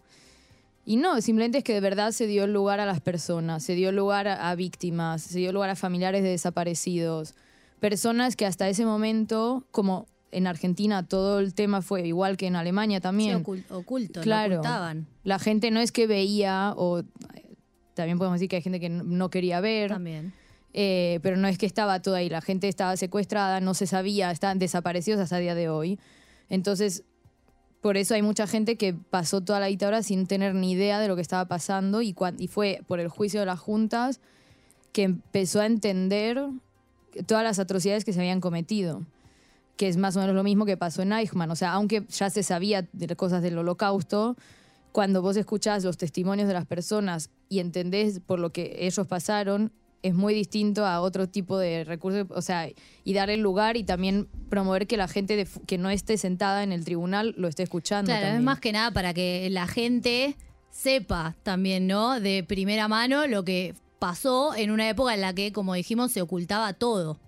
Y 0.89 0.95
no, 0.95 1.19
simplemente 1.19 1.57
es 1.57 1.63
que 1.65 1.73
de 1.73 1.81
verdad 1.81 2.11
se 2.13 2.27
dio 2.27 2.47
lugar 2.47 2.79
a 2.79 2.85
las 2.85 3.01
personas, 3.01 3.61
se 3.61 3.75
dio 3.75 3.91
lugar 3.91 4.29
a, 4.29 4.55
víctimas, 4.55 5.21
se 5.21 5.37
dio 5.39 5.51
lugar 5.51 5.69
a 5.69 5.75
familiares 5.75 6.23
de 6.23 6.29
desaparecidos, 6.29 7.35
personas 7.81 8.37
que 8.37 8.45
hasta 8.45 8.69
ese 8.69 8.85
momento, 8.85 9.65
como 9.71 10.05
en 10.31 10.47
Argentina 10.47 11.05
todo 11.05 11.39
el 11.39 11.53
tema 11.53 11.81
fue 11.81 12.07
igual 12.07 12.37
que 12.37 12.47
en 12.47 12.55
Alemania 12.55 12.99
Sí, 12.99 13.01
también, 13.01 13.43
ocul- 13.43 13.65
oculto, 13.69 14.21
Claro. 14.21 14.47
lo 14.55 14.59
ocultaban 14.61 15.07
la 15.25 15.39
gente 15.39 15.71
no 15.71 15.81
es 15.81 15.91
que 15.91 16.07
veía, 16.07 16.73
o 16.77 16.99
eh, 16.99 17.05
también 17.93 18.17
podemos 18.17 18.39
decir 18.39 18.47
que 18.47 18.55
hay 18.55 18.61
gente 18.61 18.79
que 18.79 18.87
no- 18.89 19.29
quería 19.29 19.59
ver, 19.59 19.89
también. 19.89 20.31
eh, 20.73 21.19
pero 21.21 21.35
no 21.35 21.49
es 21.49 21.57
que 21.57 21.65
estaba 21.65 22.01
todo 22.01 22.15
ahí, 22.15 22.29
la 22.29 22.39
gente 22.39 22.69
estaba 22.69 22.95
secuestrada, 22.95 23.59
no 23.59 23.73
se 23.73 23.87
sabía, 23.87 24.31
estaban 24.31 24.57
desaparecidos 24.57 25.19
hasta 25.19 25.35
el 25.37 25.43
día 25.43 25.55
de 25.55 25.67
hoy. 25.67 25.99
Entonces, 26.49 27.03
por 27.87 27.95
eso 27.95 28.15
hay 28.15 28.21
mucha 28.21 28.47
gente 28.47 28.75
que 28.75 28.93
pasó 28.93 29.39
toda 29.39 29.61
la 29.61 29.67
dictadura 29.67 30.03
sin 30.03 30.27
tener 30.27 30.53
ni 30.53 30.73
idea 30.73 30.99
de 30.99 31.07
lo 31.07 31.15
que 31.15 31.21
estaba 31.21 31.45
pasando 31.45 32.01
y, 32.01 32.13
y 32.37 32.47
fue 32.49 32.81
por 32.85 32.99
el 32.99 33.07
juicio 33.07 33.39
de 33.39 33.45
las 33.45 33.61
juntas 33.61 34.19
que 34.91 35.03
empezó 35.03 35.61
a 35.61 35.65
entender 35.65 36.49
todas 37.27 37.45
las 37.45 37.59
atrocidades 37.59 38.03
que 38.03 38.11
se 38.11 38.19
habían 38.19 38.41
cometido, 38.41 39.05
que 39.77 39.87
es 39.87 39.95
más 39.95 40.17
o 40.17 40.19
menos 40.19 40.35
lo 40.35 40.43
mismo 40.43 40.65
que 40.65 40.75
pasó 40.75 41.01
en 41.01 41.13
Eichmann. 41.13 41.49
O 41.49 41.55
sea, 41.55 41.71
aunque 41.71 42.03
ya 42.09 42.29
se 42.29 42.43
sabía 42.43 42.85
de 42.91 43.15
cosas 43.15 43.41
del 43.41 43.57
holocausto, 43.57 44.35
cuando 44.91 45.21
vos 45.21 45.37
escuchás 45.37 45.85
los 45.85 45.95
testimonios 45.95 46.49
de 46.49 46.55
las 46.55 46.65
personas 46.65 47.29
y 47.47 47.59
entendés 47.59 48.19
por 48.19 48.39
lo 48.39 48.51
que 48.51 48.79
ellos 48.79 49.07
pasaron, 49.07 49.71
es 50.03 50.13
muy 50.13 50.33
distinto 50.33 50.85
a 50.85 51.01
otro 51.01 51.27
tipo 51.27 51.57
de 51.57 51.83
recursos, 51.83 52.27
o 52.29 52.41
sea, 52.41 52.69
y 53.03 53.13
dar 53.13 53.29
el 53.29 53.41
lugar 53.41 53.77
y 53.77 53.83
también 53.83 54.27
promover 54.49 54.87
que 54.87 54.97
la 54.97 55.07
gente 55.07 55.35
de 55.35 55.47
que 55.65 55.77
no 55.77 55.89
esté 55.89 56.17
sentada 56.17 56.63
en 56.63 56.71
el 56.71 56.85
tribunal 56.85 57.33
lo 57.37 57.47
esté 57.47 57.63
escuchando. 57.63 58.09
Claro, 58.09 58.25
es 58.25 58.29
también. 58.29 58.45
más 58.45 58.59
que 58.59 58.71
nada 58.71 58.91
para 58.91 59.13
que 59.13 59.49
la 59.49 59.67
gente 59.67 60.35
sepa 60.69 61.35
también, 61.43 61.87
¿no? 61.87 62.19
De 62.19 62.43
primera 62.43 62.87
mano 62.87 63.25
lo 63.27 63.43
que 63.43 63.73
pasó 63.99 64.55
en 64.55 64.71
una 64.71 64.87
época 64.89 65.13
en 65.13 65.21
la 65.21 65.33
que, 65.33 65.51
como 65.51 65.73
dijimos, 65.73 66.11
se 66.11 66.21
ocultaba 66.21 66.73
todo. 66.73 67.19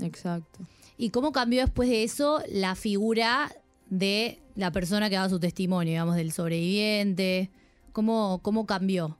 Exacto. 0.00 0.60
¿Y 0.96 1.10
cómo 1.10 1.32
cambió 1.32 1.62
después 1.62 1.88
de 1.88 2.04
eso 2.04 2.42
la 2.48 2.74
figura 2.74 3.52
de 3.88 4.40
la 4.54 4.70
persona 4.70 5.08
que 5.08 5.16
daba 5.16 5.28
su 5.28 5.40
testimonio, 5.40 5.92
digamos, 5.92 6.16
del 6.16 6.32
sobreviviente? 6.32 7.50
¿Cómo, 7.92 8.40
cómo 8.42 8.66
cambió? 8.66 9.16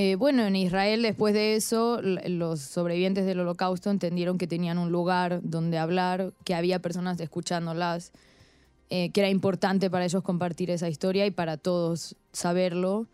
Eh, 0.00 0.14
bueno, 0.14 0.46
en 0.46 0.54
Israel 0.54 1.02
después 1.02 1.34
de 1.34 1.56
eso, 1.56 2.00
los 2.00 2.60
sobrevivientes 2.60 3.26
del 3.26 3.40
holocausto 3.40 3.90
entendieron 3.90 4.38
que 4.38 4.46
tenían 4.46 4.78
un 4.78 4.92
lugar 4.92 5.40
donde 5.42 5.76
hablar, 5.76 6.32
que 6.44 6.54
había 6.54 6.78
personas 6.78 7.18
escuchándolas. 7.18 8.12
eh, 8.90 9.10
que 9.10 9.20
era 9.22 9.28
importante 9.28 9.90
para 9.90 10.04
ellos 10.04 10.22
compartir 10.22 10.70
esa 10.70 10.88
historia 10.88 11.26
y 11.26 11.32
para 11.32 11.56
todos 11.56 12.14
saberlo. 12.32 13.08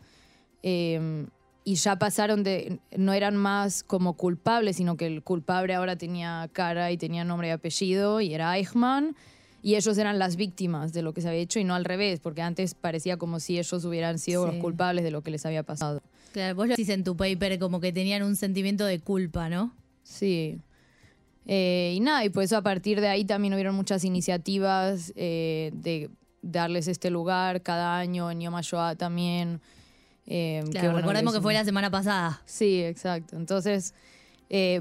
Eh, 0.62 1.26
y 1.64 1.76
ya 1.76 1.98
pasaron 1.98 2.44
de, 2.44 2.80
no 2.94 3.14
eran 3.14 3.34
más 3.38 3.82
como 3.82 4.12
culpables, 4.12 4.76
sino 4.76 4.98
que 4.98 5.06
el 5.06 5.22
culpable 5.22 5.72
ahora 5.72 5.96
tenía 5.96 6.50
cara 6.52 6.92
y 6.92 6.98
tenía 6.98 7.24
nombre 7.24 7.48
y 7.48 7.52
apellido 7.52 8.20
y 8.20 8.34
era 8.34 8.58
Eichmann. 8.58 9.16
Y 9.66 9.76
ellos 9.76 9.97
eran 9.97 10.18
las 10.18 10.37
víctimas 10.37 10.92
de 10.92 11.00
lo 11.00 11.14
que 11.14 11.23
se 11.23 11.28
había 11.28 11.40
hecho 11.40 11.59
y 11.59 11.64
no 11.64 11.75
al 11.75 11.87
revés, 11.87 12.21
porque 12.21 12.42
antes 12.42 12.75
parecía 12.75 13.16
como 13.16 13.40
si 13.40 13.59
ellos 13.59 13.83
hubieran 13.87 14.18
sido 14.18 14.44
Sí. 14.47 14.52
los 14.52 14.61
culpables 14.61 15.04
de 15.04 15.11
lo 15.11 15.23
que 15.23 15.30
les 15.30 15.47
había 15.47 15.62
pasado. 15.62 16.02
Claro, 16.35 16.54
vos 16.54 16.66
lo 16.68 16.73
decís 16.73 16.90
en 16.90 17.02
tu 17.02 17.16
paper 17.16 17.59
como 17.59 17.80
que 17.80 17.90
tenían 17.90 18.23
un 18.25 18.37
sentimiento 18.37 18.85
de 18.85 19.00
culpa, 19.00 19.49
¿no? 19.49 19.73
Sí. 20.02 20.59
Eh, 21.47 21.94
y 21.97 22.00
nada, 22.00 22.25
y 22.26 22.28
pues 22.28 22.52
a 22.52 22.61
partir 22.61 23.00
de 23.00 23.09
ahí 23.09 23.25
también 23.25 23.54
hubieron 23.54 23.75
muchas 23.75 24.04
iniciativas 24.04 25.12
eh, 25.16 25.71
de 25.75 26.11
darles 26.42 26.87
este 26.87 27.09
lugar 27.09 27.62
cada 27.62 27.97
año 27.99 28.30
en 28.30 28.40
Yom 28.42 28.54
HaShoah 28.56 28.97
también. 28.97 29.62
eh, 30.26 30.62
Claro, 30.73 30.92
recordemos 30.97 31.33
que 31.35 31.40
fue 31.40 31.54
la 31.54 31.64
semana 31.64 31.90
pasada. 31.90 32.42
Sí, 32.44 32.83
exacto. 32.83 33.37
Entonces, 33.37 33.94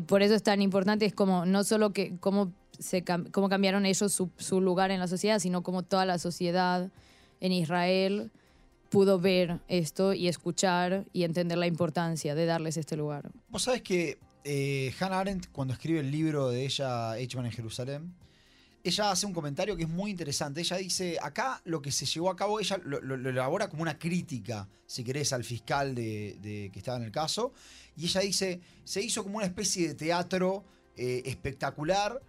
por 0.08 0.24
eso 0.24 0.36
es 0.36 0.44
tan 0.44 0.62
importante, 0.62 1.06
es 1.06 1.13
como 1.13 1.46
no 1.46 1.63
solo 1.63 1.92
que 1.94 2.16
cómo, 2.20 2.52
se, 2.80 3.03
cómo 3.03 3.50
cambiaron 3.50 3.86
ellos 3.86 4.12
su, 4.12 4.62
lugar 4.62 4.92
en 4.92 5.00
la 5.00 5.08
sociedad, 5.08 5.39
sino 5.39 5.63
cómo 5.63 5.84
toda 5.84 6.06
la 6.06 6.18
sociedad 6.20 6.89
en 7.39 7.51
Israel 7.51 8.32
pudo 8.89 9.20
ver 9.20 9.60
esto 9.68 10.13
y 10.13 10.27
escuchar 10.27 11.06
y 11.13 11.24
entender 11.24 11.58
la 11.58 11.68
importancia 11.68 12.36
de 12.36 12.46
darles 12.46 12.77
este 12.77 12.96
lugar. 12.96 13.32
Vos 13.50 13.63
sabés 13.63 13.82
que 13.82 14.18
eh, 14.44 14.94
Hannah 15.00 15.20
Arendt, 15.20 15.48
cuando 15.51 15.74
escribe 15.74 16.00
el 16.00 16.12
libro 16.12 16.50
de 16.50 16.65
ella, 16.65 17.18
Eichmann 17.18 17.46
en 17.46 17.51
Jerusalén, 17.51 18.13
ella 18.84 19.12
hace 19.12 19.25
un 19.25 19.34
comentario 19.34 19.77
que 19.77 19.84
es 19.84 19.89
muy 19.89 20.12
interesante. 20.12 20.60
Ella 20.60 20.75
dice, 20.77 21.18
acá 21.22 21.62
lo 21.63 21.82
que 21.82 21.89
se 21.92 22.06
llevó 22.06 22.30
a 22.30 22.36
cabo, 22.36 22.60
ella 22.60 22.77
lo 22.84 23.15
elabora 23.30 23.70
como 23.70 23.82
una 23.82 23.98
crítica, 23.98 24.68
si 24.86 25.06
querés, 25.06 25.32
al 25.32 25.46
fiscal 25.46 25.96
de, 25.96 26.38
de- 26.42 26.70
que 26.72 26.80
estaba 26.80 26.98
en 26.98 27.03
el 27.06 27.12
caso. 27.12 27.53
Y 27.96 28.06
ella 28.06 28.22
dice, 28.22 28.60
se 28.84 29.01
hizo 29.01 29.24
como 29.24 29.38
una 29.38 29.46
especie 29.46 29.88
de 29.88 29.96
teatro 29.96 30.65
eh, 30.98 31.24
espectacular 31.25 32.22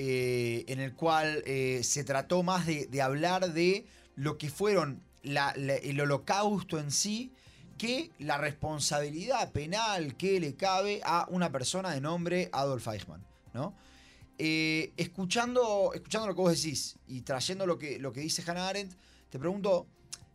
eh, 0.00 0.64
en 0.68 0.78
el 0.78 0.94
cual 0.94 1.42
eh, 1.44 1.80
se 1.82 2.04
trató 2.04 2.44
más 2.44 2.66
de, 2.66 3.02
hablar 3.02 3.52
de 3.52 3.84
lo 4.14 4.38
que 4.38 4.48
fueron 4.48 5.02
el 5.24 6.00
holocausto 6.00 6.78
en 6.78 6.92
sí 6.92 7.32
que 7.76 8.12
la 8.20 8.38
responsabilidad 8.38 9.50
penal 9.50 10.16
que 10.16 10.38
le 10.38 10.54
cabe 10.54 11.00
a 11.02 11.26
una 11.30 11.50
persona 11.50 11.90
de 11.90 12.00
nombre 12.00 12.48
Adolf 12.52 12.86
Eichmann, 12.86 13.26
¿no? 13.52 13.74
Eh, 14.38 14.92
escuchando, 14.96 15.90
escuchando 15.92 16.28
lo 16.28 16.34
que 16.36 16.42
vos 16.42 16.62
decís 16.62 16.96
y 17.08 17.22
trayendo 17.22 17.66
lo 17.66 17.76
que, 17.76 17.98
lo 17.98 18.12
que 18.12 18.20
dice 18.20 18.44
Hannah 18.46 18.68
Arendt, 18.68 18.94
te 19.30 19.40
pregunto, 19.40 19.88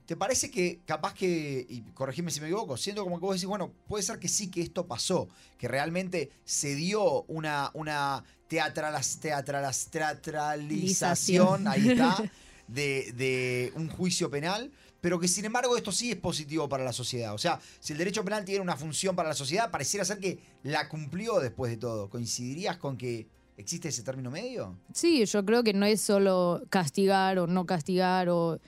¿te 0.06 0.18
parece 0.18 0.52
que 0.52 0.82
capaz 0.86 1.14
que, 1.14 1.66
y 1.70 1.84
corregime 1.94 2.32
si 2.32 2.42
me 2.42 2.48
equivoco, 2.48 2.76
siento 2.76 3.06
como 3.06 3.18
que 3.18 3.26
vos 3.26 3.36
decís, 3.36 3.48
bueno, 3.48 3.72
puede 3.88 4.04
ser 4.04 4.20
que 4.20 4.28
sí 4.28 4.52
que 4.52 4.62
esto 4.62 4.88
pasó, 4.88 5.30
que 5.58 5.70
realmente 5.70 6.32
se 6.44 6.76
dio 6.76 7.24
una, 7.24 7.72
una 7.74 8.26
teatralas, 8.54 9.18
teatralas, 9.20 9.88
teatralización, 9.88 11.68
ahí 11.68 11.90
está, 11.90 12.18
de, 12.68 13.12
de 13.14 13.74
un 13.76 13.90
juicio 13.90 14.30
penal, 14.30 14.72
pero 15.02 15.20
que 15.20 15.28
sin 15.28 15.46
embargo 15.46 15.76
esto 15.76 15.92
sí 15.92 16.12
es 16.12 16.18
positivo 16.18 16.70
para 16.70 16.84
la 16.84 16.94
sociedad. 16.94 17.34
O 17.34 17.38
sea, 17.40 17.60
si 17.80 17.94
el 17.94 18.00
derecho 18.00 18.24
penal 18.24 18.46
tiene 18.46 18.62
una 18.62 18.76
función 18.78 19.16
para 19.16 19.30
la 19.30 19.36
sociedad, 19.36 19.72
pareciera 19.72 20.06
ser 20.06 20.20
que 20.20 20.38
la 20.64 20.88
cumplió 20.88 21.40
después 21.40 21.72
de 21.72 21.78
todo. 21.78 22.10
¿Coincidirías 22.10 22.78
con 22.78 22.96
que 22.96 23.28
existe 23.58 23.88
ese 23.90 24.04
término 24.04 24.30
medio? 24.30 24.78
Sí, 24.94 25.26
yo 25.26 25.44
creo 25.44 25.64
que 25.64 25.74
no 25.74 25.86
es 25.88 26.00
solo 26.00 26.62
castigar 26.70 27.40
o 27.40 27.48
no 27.48 27.66
castigar, 27.66 28.30
o 28.30 28.60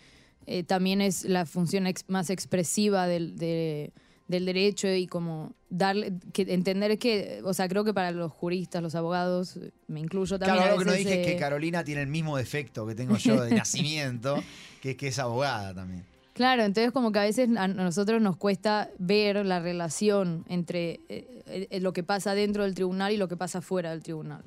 eh, 0.48 0.64
también 0.64 1.00
es 1.00 1.24
la 1.26 1.46
función 1.46 1.86
ex- 1.86 2.06
más 2.08 2.30
expresiva 2.32 3.06
del, 3.08 3.38
de- 3.38 3.94
del 4.28 4.46
derecho 4.46 4.88
y 4.92 5.08
como 5.08 5.54
darle, 5.70 6.14
que 6.34 6.44
entender 6.44 6.98
que, 6.98 7.42
o 7.44 7.54
sea, 7.54 7.68
creo 7.68 7.84
que 7.84 7.94
para 7.94 8.12
los 8.12 8.32
juristas, 8.32 8.82
los 8.82 8.96
abogados, 8.96 9.60
me 9.88 10.00
incluyo 10.00 10.40
también. 10.40 10.58
Claro, 10.58 10.72
algo 10.72 10.80
que 10.84 10.92
no 10.92 10.94
dije 10.94 11.22
es 11.22 11.28
que 11.28 11.38
Carolina 11.38 11.84
tiene 11.84 12.02
el 12.02 12.08
mismo 12.08 12.38
defecto 12.38 12.88
que 12.88 12.96
tengo 12.96 13.18
yo 13.18 13.44
de 13.44 13.56
nacimiento, 13.56 14.42
que 14.82 14.92
es 14.92 14.98
que 14.98 15.08
es 15.08 15.20
abogada 15.20 15.74
también. 15.74 16.04
Claro, 16.34 16.64
entonces 16.64 16.92
como 16.92 17.14
que 17.14 17.20
a 17.20 17.24
veces 17.24 17.50
a 17.56 17.68
nosotros 17.70 18.22
nos 18.22 18.36
cuesta 18.36 18.90
ver 18.98 19.46
la 19.46 19.62
relación 19.62 20.44
entre 20.50 21.00
eh, 21.08 21.68
eh, 21.70 21.80
lo 21.80 21.94
que 21.94 22.04
pasa 22.04 22.36
dentro 22.36 22.64
del 22.64 22.76
tribunal 22.76 23.14
y 23.14 23.18
lo 23.18 23.30
que 23.30 23.38
pasa 23.38 23.62
fuera 23.62 23.92
del 23.92 24.04
tribunal. 24.04 24.44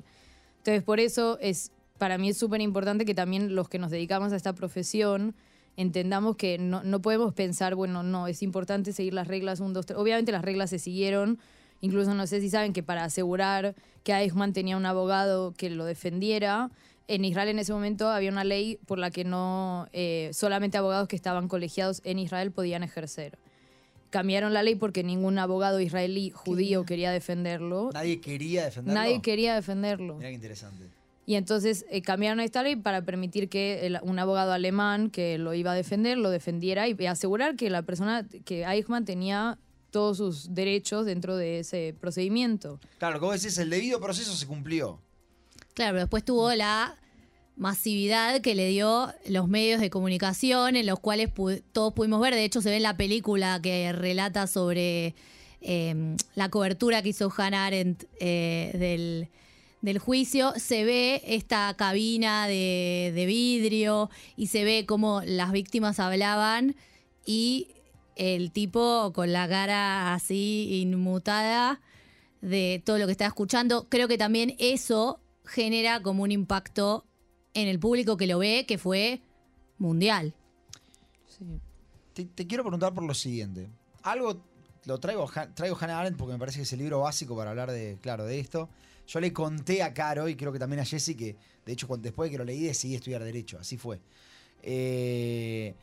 Entonces 0.57 0.83
por 0.83 0.99
eso 0.99 1.39
es, 1.41 1.71
para 1.97 2.19
mí 2.19 2.29
es 2.29 2.37
súper 2.37 2.61
importante 2.61 3.05
que 3.05 3.15
también 3.15 3.55
los 3.55 3.69
que 3.69 3.79
nos 3.79 3.89
dedicamos 3.89 4.33
a 4.33 4.35
esta 4.35 4.53
profesión 4.53 5.33
entendamos 5.79 6.35
que 6.35 6.57
no, 6.57 6.83
no 6.83 7.01
podemos 7.01 7.33
pensar, 7.33 7.73
bueno, 7.73 8.03
no, 8.03 8.27
es 8.27 8.43
importante 8.43 8.91
seguir 8.91 9.13
las 9.13 9.29
reglas, 9.29 9.61
un, 9.61 9.71
dos, 9.71 9.85
tres. 9.85 9.97
Obviamente 9.97 10.33
las 10.33 10.43
reglas 10.43 10.69
se 10.69 10.77
siguieron, 10.77 11.39
incluso 11.79 12.13
no 12.13 12.27
sé 12.27 12.41
si 12.41 12.49
saben 12.49 12.73
que 12.73 12.83
para 12.83 13.05
asegurar 13.05 13.75
que 14.03 14.11
Eichmann 14.11 14.51
tenía 14.51 14.75
un 14.75 14.85
abogado 14.85 15.53
que 15.53 15.69
lo 15.69 15.85
defendiera, 15.85 16.69
en 17.07 17.23
Israel 17.23 17.47
en 17.47 17.59
ese 17.59 17.71
momento 17.71 18.09
había 18.09 18.29
una 18.29 18.43
ley 18.43 18.77
por 18.87 18.99
la 18.99 19.09
que 19.09 19.23
no 19.23 19.87
eh, 19.93 20.31
solamente 20.33 20.77
abogados 20.77 21.07
que 21.07 21.15
estaban 21.15 21.47
colegiados 21.47 22.01
en 22.03 22.19
Israel 22.19 22.51
podían 22.51 22.83
ejercer. 22.83 23.39
Cambiaron 24.09 24.53
la 24.53 24.63
ley 24.63 24.75
porque 24.75 25.01
ningún 25.01 25.39
abogado 25.39 25.79
israelí 25.79 26.29
judío 26.29 26.83
quería 26.83 27.11
defenderlo. 27.11 27.91
Nadie 27.93 28.19
quería 28.19 28.65
defenderlo. 28.65 29.01
Nadie 29.01 29.21
quería 29.21 29.55
defenderlo. 29.55 30.15
Mirá 30.17 30.29
qué 30.29 30.35
interesante. 30.35 30.98
Y 31.29 31.35
entonces 31.35 31.85
eh, 31.91 32.01
cambiaron 32.01 32.39
esta 32.39 32.63
ley 32.63 32.75
para 32.75 33.03
permitir 33.03 33.49
que 33.49 33.85
el- 33.85 33.99
un 34.01 34.17
abogado 34.17 34.51
alemán 34.51 35.11
que 35.11 35.37
lo 35.37 35.53
iba 35.53 35.73
a 35.73 35.75
defender 35.75 36.17
lo 36.17 36.31
defendiera 36.31 36.87
y, 36.87 36.95
y 36.97 37.05
asegurar 37.05 37.55
que 37.55 37.69
la 37.69 37.83
persona, 37.83 38.25
que 38.45 38.63
Eichmann 38.65 39.05
tenía 39.05 39.59
todos 39.91 40.17
sus 40.17 40.55
derechos 40.55 41.05
dentro 41.05 41.37
de 41.37 41.59
ese 41.59 41.93
procedimiento. 42.01 42.79
Claro, 42.97 43.19
vos 43.19 43.39
decís, 43.39 43.59
el 43.59 43.69
debido 43.69 43.99
proceso 44.01 44.33
se 44.35 44.47
cumplió. 44.47 44.99
Claro, 45.75 45.91
pero 45.91 45.99
después 46.05 46.25
tuvo 46.25 46.51
la 46.55 46.95
masividad 47.57 48.41
que 48.41 48.55
le 48.55 48.67
dio 48.69 49.13
los 49.27 49.47
medios 49.47 49.81
de 49.81 49.91
comunicación 49.91 50.75
en 50.75 50.87
los 50.87 50.99
cuales 50.99 51.29
pu- 51.31 51.61
todos 51.73 51.93
pudimos 51.93 52.21
ver. 52.21 52.33
De 52.33 52.43
hecho, 52.43 52.59
se 52.61 52.71
ve 52.71 52.77
en 52.77 52.83
la 52.83 52.97
película 52.97 53.59
que 53.61 53.91
relata 53.93 54.47
sobre 54.47 55.13
eh, 55.61 56.15
la 56.33 56.49
cobertura 56.49 57.03
que 57.03 57.09
hizo 57.09 57.31
Hannah 57.37 57.65
Arendt 57.67 58.05
eh, 58.19 58.71
del, 58.73 59.27
del 59.81 59.99
juicio. 59.99 60.53
Se 60.57 60.83
ve 60.83 61.21
esta 61.25 61.73
cabina 61.75 62.47
de, 62.47 63.11
de 63.15 63.25
vidrio 63.25 64.09
y 64.35 64.47
se 64.47 64.63
ve 64.63 64.85
cómo 64.85 65.21
las 65.25 65.51
víctimas 65.51 65.99
hablaban 65.99 66.75
y 67.25 67.67
el 68.15 68.51
tipo 68.51 69.13
con 69.13 69.31
la 69.31 69.47
cara 69.47 70.13
así 70.13 70.81
inmutada 70.81 71.81
de 72.41 72.81
todo 72.85 72.97
lo 72.97 73.05
que 73.05 73.13
está 73.13 73.25
escuchando. 73.25 73.87
Creo 73.89 74.07
que 74.07 74.17
también 74.17 74.55
eso 74.59 75.19
genera 75.45 76.01
como 76.01 76.23
un 76.23 76.31
impacto 76.31 77.05
en 77.53 77.67
el 77.67 77.79
público 77.79 78.17
que 78.17 78.27
lo 78.27 78.39
ve, 78.39 78.65
que 78.67 78.77
fue 78.77 79.21
mundial. 79.77 80.33
Te, 82.13 82.25
te 82.25 82.47
quiero 82.47 82.63
preguntar 82.63 82.93
por 82.93 83.03
lo 83.03 83.13
siguiente. 83.13 83.69
Algo 84.03 84.43
lo 84.85 84.99
traigo, 84.99 85.29
traigo 85.53 85.77
Hannah 85.79 85.99
Arendt 85.99 86.17
porque 86.17 86.33
me 86.33 86.39
parece 86.39 86.57
que 86.57 86.63
es 86.63 86.73
el 86.73 86.79
libro 86.79 86.99
básico 87.01 87.35
para 87.35 87.51
hablar 87.51 87.71
de, 87.71 87.97
claro, 88.01 88.25
de 88.25 88.39
esto. 88.39 88.69
Yo 89.09 89.19
le 89.19 89.33
conté 89.33 89.81
a 89.81 89.91
Caro 89.91 90.29
y 90.29 90.35
creo 90.35 90.51
que 90.53 90.59
también 90.59 90.81
a 90.81 90.85
Jessy 90.85 91.15
que, 91.15 91.35
de 91.65 91.73
hecho, 91.73 91.87
después 91.97 92.29
de 92.29 92.31
que 92.31 92.37
lo 92.37 92.45
leí 92.45 92.61
decidí 92.61 92.93
estudiar 92.93 93.23
Derecho. 93.23 93.57
Así 93.57 93.75
fue. 93.75 93.99
Eh, 94.61 95.73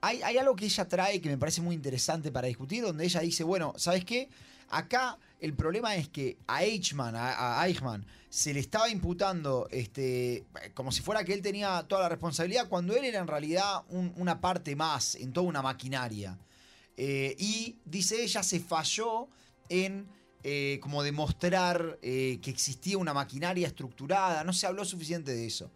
hay, 0.00 0.38
algo 0.38 0.56
que 0.56 0.64
ella 0.64 0.88
trae 0.88 1.20
que 1.20 1.28
me 1.28 1.36
parece 1.36 1.60
muy 1.60 1.74
interesante 1.74 2.32
para 2.32 2.48
discutir, 2.48 2.82
donde 2.82 3.04
ella 3.04 3.20
dice, 3.20 3.44
bueno, 3.44 3.74
¿sabes 3.76 4.06
qué? 4.06 4.30
Acá 4.70 5.18
el 5.40 5.52
problema 5.52 5.94
es 5.94 6.08
que 6.08 6.38
a 6.46 6.64
Eichmann, 6.64 7.14
a, 7.16 7.62
Eichmann, 7.66 8.06
se 8.30 8.54
le 8.54 8.60
estaba 8.60 8.88
imputando 8.88 9.68
este, 9.70 10.46
como 10.72 10.90
si 10.90 11.02
fuera 11.02 11.22
que 11.22 11.34
él 11.34 11.42
tenía 11.42 11.84
toda 11.86 12.02
la 12.02 12.08
responsabilidad, 12.08 12.66
cuando 12.66 12.96
él 12.96 13.04
era 13.04 13.18
en 13.18 13.26
realidad 13.26 13.82
un- 13.90 14.14
una 14.16 14.40
parte 14.40 14.74
más 14.74 15.16
en 15.16 15.34
toda 15.34 15.46
una 15.46 15.60
maquinaria. 15.60 16.38
Eh, 16.96 17.36
y 17.38 17.76
dice 17.84 18.22
ella, 18.22 18.42
se 18.42 18.58
falló 18.58 19.28
en 19.68 20.08
eh, 20.42 20.78
como 20.82 21.02
demostrar 21.02 21.98
eh, 22.02 22.38
que 22.42 22.50
existía 22.50 22.98
una 22.98 23.14
maquinaria 23.14 23.66
estructurada, 23.66 24.44
no 24.44 24.52
se 24.52 24.66
habló 24.66 24.84
suficiente 24.84 25.32
de 25.32 25.46
eso. 25.46 25.70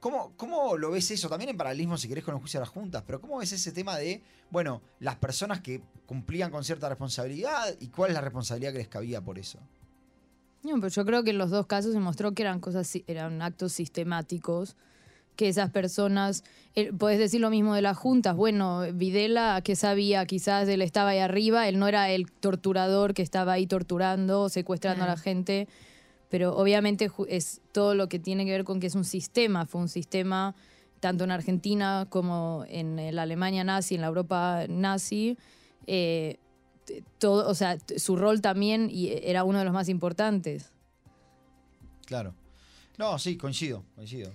¿Cómo, 0.00 0.32
¿Cómo 0.36 0.76
lo 0.76 0.90
ves 0.90 1.10
eso? 1.12 1.28
También 1.28 1.50
en 1.50 1.56
paralelismo, 1.56 1.96
si 1.96 2.08
querés, 2.08 2.24
con 2.24 2.34
el 2.34 2.40
juicio 2.40 2.58
de 2.58 2.62
las 2.66 2.70
juntas, 2.70 3.04
pero 3.06 3.20
¿cómo 3.20 3.38
ves 3.38 3.52
ese 3.52 3.70
tema 3.70 3.96
de, 3.96 4.20
bueno, 4.50 4.82
las 4.98 5.16
personas 5.16 5.60
que 5.60 5.80
cumplían 6.06 6.50
con 6.50 6.64
cierta 6.64 6.88
responsabilidad 6.88 7.76
y 7.78 7.88
cuál 7.88 8.10
es 8.10 8.14
la 8.14 8.20
responsabilidad 8.20 8.72
que 8.72 8.78
les 8.78 8.88
cabía 8.88 9.20
por 9.20 9.38
eso? 9.38 9.60
No, 10.62 10.74
pero 10.76 10.88
yo 10.88 11.04
creo 11.04 11.24
que 11.24 11.30
en 11.30 11.38
los 11.38 11.50
dos 11.50 11.66
casos 11.66 11.92
se 11.92 12.00
mostró 12.00 12.32
que 12.32 12.42
eran 12.42 12.60
cosas, 12.60 12.92
eran 13.06 13.42
actos 13.42 13.72
sistemáticos, 13.72 14.76
que 15.36 15.48
esas 15.48 15.70
personas, 15.70 16.44
eh, 16.74 16.92
podés 16.92 17.18
decir 17.18 17.40
lo 17.40 17.50
mismo 17.50 17.74
de 17.74 17.82
las 17.82 17.96
juntas, 17.96 18.36
bueno, 18.36 18.82
Videla 18.92 19.60
que 19.62 19.76
sabía, 19.76 20.26
quizás 20.26 20.68
él 20.68 20.82
estaba 20.82 21.10
ahí 21.10 21.18
arriba, 21.18 21.68
él 21.68 21.78
no 21.78 21.88
era 21.88 22.10
el 22.10 22.30
torturador 22.30 23.14
que 23.14 23.22
estaba 23.22 23.52
ahí 23.52 23.66
torturando, 23.66 24.48
secuestrando 24.48 25.04
a 25.04 25.06
la 25.06 25.16
gente, 25.16 25.68
pero 26.28 26.56
obviamente 26.56 27.10
es 27.28 27.60
todo 27.72 27.94
lo 27.94 28.08
que 28.08 28.18
tiene 28.18 28.44
que 28.44 28.52
ver 28.52 28.64
con 28.64 28.80
que 28.80 28.86
es 28.86 28.94
un 28.94 29.04
sistema, 29.04 29.66
fue 29.66 29.80
un 29.80 29.88
sistema 29.88 30.54
tanto 31.00 31.24
en 31.24 31.30
Argentina 31.30 32.06
como 32.08 32.64
en 32.68 33.14
la 33.14 33.22
Alemania 33.22 33.64
nazi, 33.64 33.96
en 33.96 34.02
la 34.02 34.06
Europa 34.06 34.66
nazi, 34.68 35.36
eh, 35.86 36.38
todo, 37.18 37.48
o 37.48 37.54
sea, 37.54 37.78
su 37.96 38.16
rol 38.16 38.40
también 38.40 38.88
y 38.90 39.08
era 39.08 39.44
uno 39.44 39.58
de 39.58 39.64
los 39.64 39.74
más 39.74 39.88
importantes. 39.88 40.72
Claro. 42.06 42.34
No, 42.98 43.18
sí, 43.18 43.36
coincido, 43.36 43.84
coincido. 43.94 44.30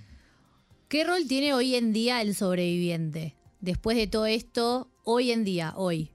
¿Qué 0.88 1.03
rol 1.03 1.27
tiene 1.27 1.53
hoy 1.53 1.75
en 1.75 1.91
día 1.91 2.22
el 2.22 2.34
sobreviviente? 2.34 3.36
Después 3.60 3.98
de 3.98 4.08
todo 4.08 4.25
esto, 4.25 4.88
hoy 5.03 5.32
en 5.32 5.44
día, 5.44 5.74
hoy. 5.75 6.12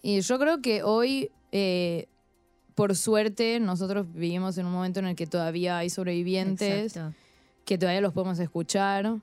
Y 0.00 0.20
yo 0.20 0.38
creo 0.38 0.62
que 0.62 0.84
hoy, 0.84 1.32
eh, 1.50 2.06
por 2.76 2.94
suerte, 2.94 3.58
nosotros 3.58 4.06
vivimos 4.12 4.58
en 4.58 4.66
un 4.66 4.72
momento 4.72 5.00
en 5.00 5.06
el 5.06 5.16
que 5.16 5.26
todavía 5.26 5.78
hay 5.78 5.90
sobrevivientes. 5.90 6.94
Exacto. 6.94 7.16
que 7.64 7.78
todavía 7.78 8.00
los 8.00 8.12
podemos 8.12 8.38
escuchar. 8.38 9.16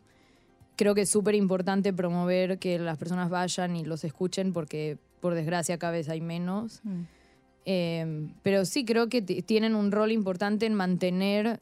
Creo 0.76 0.94
que 0.94 1.02
es 1.02 1.10
súper 1.10 1.36
importante 1.36 1.94
promover 1.94 2.60
que 2.60 2.78
las 2.78 2.98
personas 2.98 3.30
vayan 3.30 3.78
y 3.78 3.86
los 3.86 4.04
escuchen 4.04 4.52
porque 4.52 4.98
por 5.22 5.34
desgracia 5.34 5.78
cada 5.78 5.94
vez 5.94 6.10
hay 6.10 6.20
menos. 6.20 6.82
Mm. 6.84 7.02
Eh, 7.66 8.28
pero 8.42 8.66
sí 8.66 8.84
creo 8.84 9.08
que 9.08 9.22
tienen 9.22 9.76
un 9.76 9.94
rol 9.94 10.12
importante 10.12 10.66
en 10.66 10.74
mantener, 10.74 11.62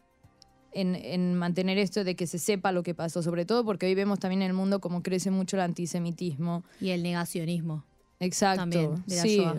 en, 0.71 0.95
en 0.95 1.35
mantener 1.35 1.77
esto 1.77 2.03
de 2.03 2.15
que 2.15 2.27
se 2.27 2.39
sepa 2.39 2.71
lo 2.71 2.83
que 2.83 2.93
pasó, 2.95 3.21
sobre 3.21 3.45
todo 3.45 3.65
porque 3.65 3.85
hoy 3.85 3.95
vemos 3.95 4.19
también 4.19 4.41
en 4.41 4.47
el 4.49 4.53
mundo 4.53 4.79
cómo 4.81 5.03
crece 5.03 5.31
mucho 5.31 5.57
el 5.57 5.61
antisemitismo. 5.61 6.63
Y 6.79 6.89
el 6.89 7.03
negacionismo. 7.03 7.83
Exacto. 8.19 8.61
También, 8.61 9.03
de 9.05 9.15
la 9.15 9.21
sí. 9.21 9.37
Shoah. 9.37 9.55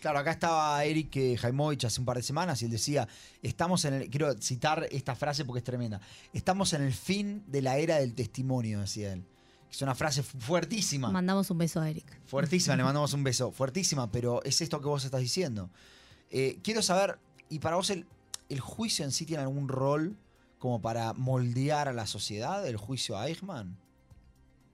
Claro, 0.00 0.20
acá 0.20 0.30
estaba 0.30 0.84
Eric 0.84 1.16
eh, 1.16 1.36
Jaimovich 1.36 1.84
hace 1.84 2.00
un 2.00 2.06
par 2.06 2.16
de 2.16 2.22
semanas 2.22 2.62
y 2.62 2.66
él 2.66 2.70
decía, 2.70 3.08
estamos 3.42 3.84
en 3.84 3.94
el, 3.94 4.08
quiero 4.10 4.32
citar 4.40 4.86
esta 4.92 5.16
frase 5.16 5.44
porque 5.44 5.58
es 5.58 5.64
tremenda, 5.64 6.00
estamos 6.32 6.72
en 6.72 6.82
el 6.82 6.92
fin 6.92 7.42
de 7.48 7.62
la 7.62 7.78
era 7.78 7.96
del 7.96 8.14
testimonio, 8.14 8.80
decía 8.80 9.12
él. 9.12 9.24
Es 9.70 9.82
una 9.82 9.94
frase 9.96 10.22
fu- 10.22 10.38
fuertísima. 10.38 11.10
Mandamos 11.10 11.50
un 11.50 11.58
beso 11.58 11.80
a 11.80 11.90
Eric. 11.90 12.06
Fuertísima, 12.26 12.76
le 12.76 12.84
mandamos 12.84 13.12
un 13.12 13.24
beso. 13.24 13.50
Fuertísima, 13.50 14.10
pero 14.10 14.40
es 14.44 14.60
esto 14.60 14.80
que 14.80 14.86
vos 14.86 15.04
estás 15.04 15.20
diciendo. 15.20 15.68
Eh, 16.30 16.58
quiero 16.62 16.80
saber, 16.80 17.18
¿y 17.50 17.58
para 17.58 17.74
vos 17.76 17.90
el, 17.90 18.06
el 18.48 18.60
juicio 18.60 19.04
en 19.04 19.10
sí 19.10 19.26
tiene 19.26 19.42
algún 19.42 19.68
rol 19.68 20.16
como 20.58 20.80
para 20.80 21.12
moldear 21.14 21.88
a 21.88 21.92
la 21.92 22.06
sociedad? 22.06 22.66
¿El 22.66 22.76
juicio 22.76 23.16
a 23.16 23.28
Eichmann? 23.28 23.76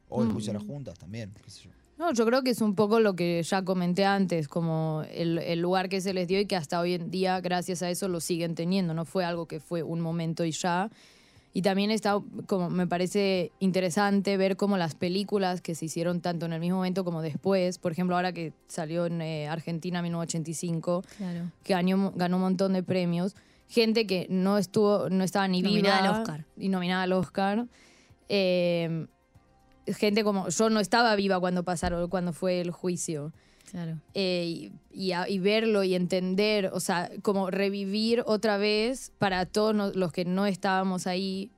O 0.08 0.22
el 0.22 0.30
juicio 0.30 0.50
a 0.52 0.54
las 0.54 0.62
juntas 0.64 0.98
también, 0.98 1.32
qué 1.42 1.50
sé 1.50 1.64
yo. 1.64 1.70
No, 1.98 2.12
yo 2.12 2.26
creo 2.26 2.42
que 2.42 2.50
es 2.50 2.60
un 2.60 2.74
poco 2.74 2.98
lo 3.00 3.14
que 3.14 3.42
ya 3.42 3.62
comenté 3.62 4.04
antes, 4.04 4.48
como 4.48 5.04
el, 5.12 5.38
el 5.38 5.60
lugar 5.60 5.88
que 5.88 6.00
se 6.00 6.12
les 6.12 6.26
dio 6.28 6.40
y 6.40 6.46
que 6.46 6.56
hasta 6.56 6.80
hoy 6.80 6.94
en 6.94 7.10
día, 7.10 7.40
gracias 7.40 7.82
a 7.82 7.90
eso, 7.90 8.08
lo 8.08 8.20
siguen 8.20 8.54
teniendo. 8.54 8.94
No 8.94 9.04
fue 9.04 9.24
algo 9.24 9.46
que 9.46 9.60
fue 9.60 9.82
un 9.82 10.00
momento 10.00 10.44
y 10.44 10.50
ya. 10.50 10.90
Y 11.52 11.62
también 11.62 11.92
está, 11.92 12.20
como 12.48 12.68
me 12.68 12.88
parece 12.88 13.52
interesante 13.60 14.36
ver 14.36 14.56
cómo 14.56 14.76
las 14.76 14.96
películas 14.96 15.60
que 15.60 15.76
se 15.76 15.84
hicieron 15.84 16.20
tanto 16.20 16.46
en 16.46 16.52
el 16.52 16.58
mismo 16.60 16.78
momento 16.78 17.04
como 17.04 17.22
después, 17.22 17.78
por 17.78 17.92
ejemplo, 17.92 18.16
ahora 18.16 18.32
que 18.32 18.52
salió 18.66 19.06
en 19.06 19.22
eh, 19.22 19.46
Argentina 19.46 20.02
1985, 20.02 21.04
Claro. 21.16 21.50
que 21.62 21.72
ganó, 21.74 22.12
ganó 22.16 22.36
un 22.38 22.42
montón 22.42 22.72
de 22.72 22.82
premios, 22.82 23.36
gente 23.68 24.06
que 24.06 24.26
no 24.30 24.58
estuvo, 24.58 25.08
no 25.10 25.24
estaba 25.24 25.48
ni 25.48 25.62
Nominada 25.62 26.02
viva 26.02 26.14
al 26.14 26.20
Oscar. 26.22 26.44
y 26.56 26.68
nominada 26.68 27.02
al 27.02 27.12
Oscar. 27.12 27.66
Eh, 28.28 29.06
gente 29.86 30.24
como 30.24 30.48
yo 30.48 30.70
no 30.70 30.80
estaba 30.80 31.14
viva 31.16 31.38
cuando 31.40 31.62
pasaron, 31.62 32.08
cuando 32.08 32.32
fue 32.32 32.60
el 32.60 32.70
juicio. 32.70 33.32
Claro. 33.70 33.98
Eh, 34.14 34.44
y, 34.46 34.72
y 35.06 35.12
a- 35.12 35.28
y 35.28 35.38
verlo 35.40 35.82
y 35.84 35.94
entender, 35.94 36.70
o 36.72 36.80
sea, 36.80 37.10
como 37.22 37.50
revivir 37.50 38.22
otra 38.26 38.56
vez 38.56 39.12
para 39.18 39.46
todos 39.46 39.74
no- 39.74 39.90
los 39.90 40.12
que 40.12 40.24
no 40.24 40.46
estábamos 40.46 41.06
ahí, 41.06 41.50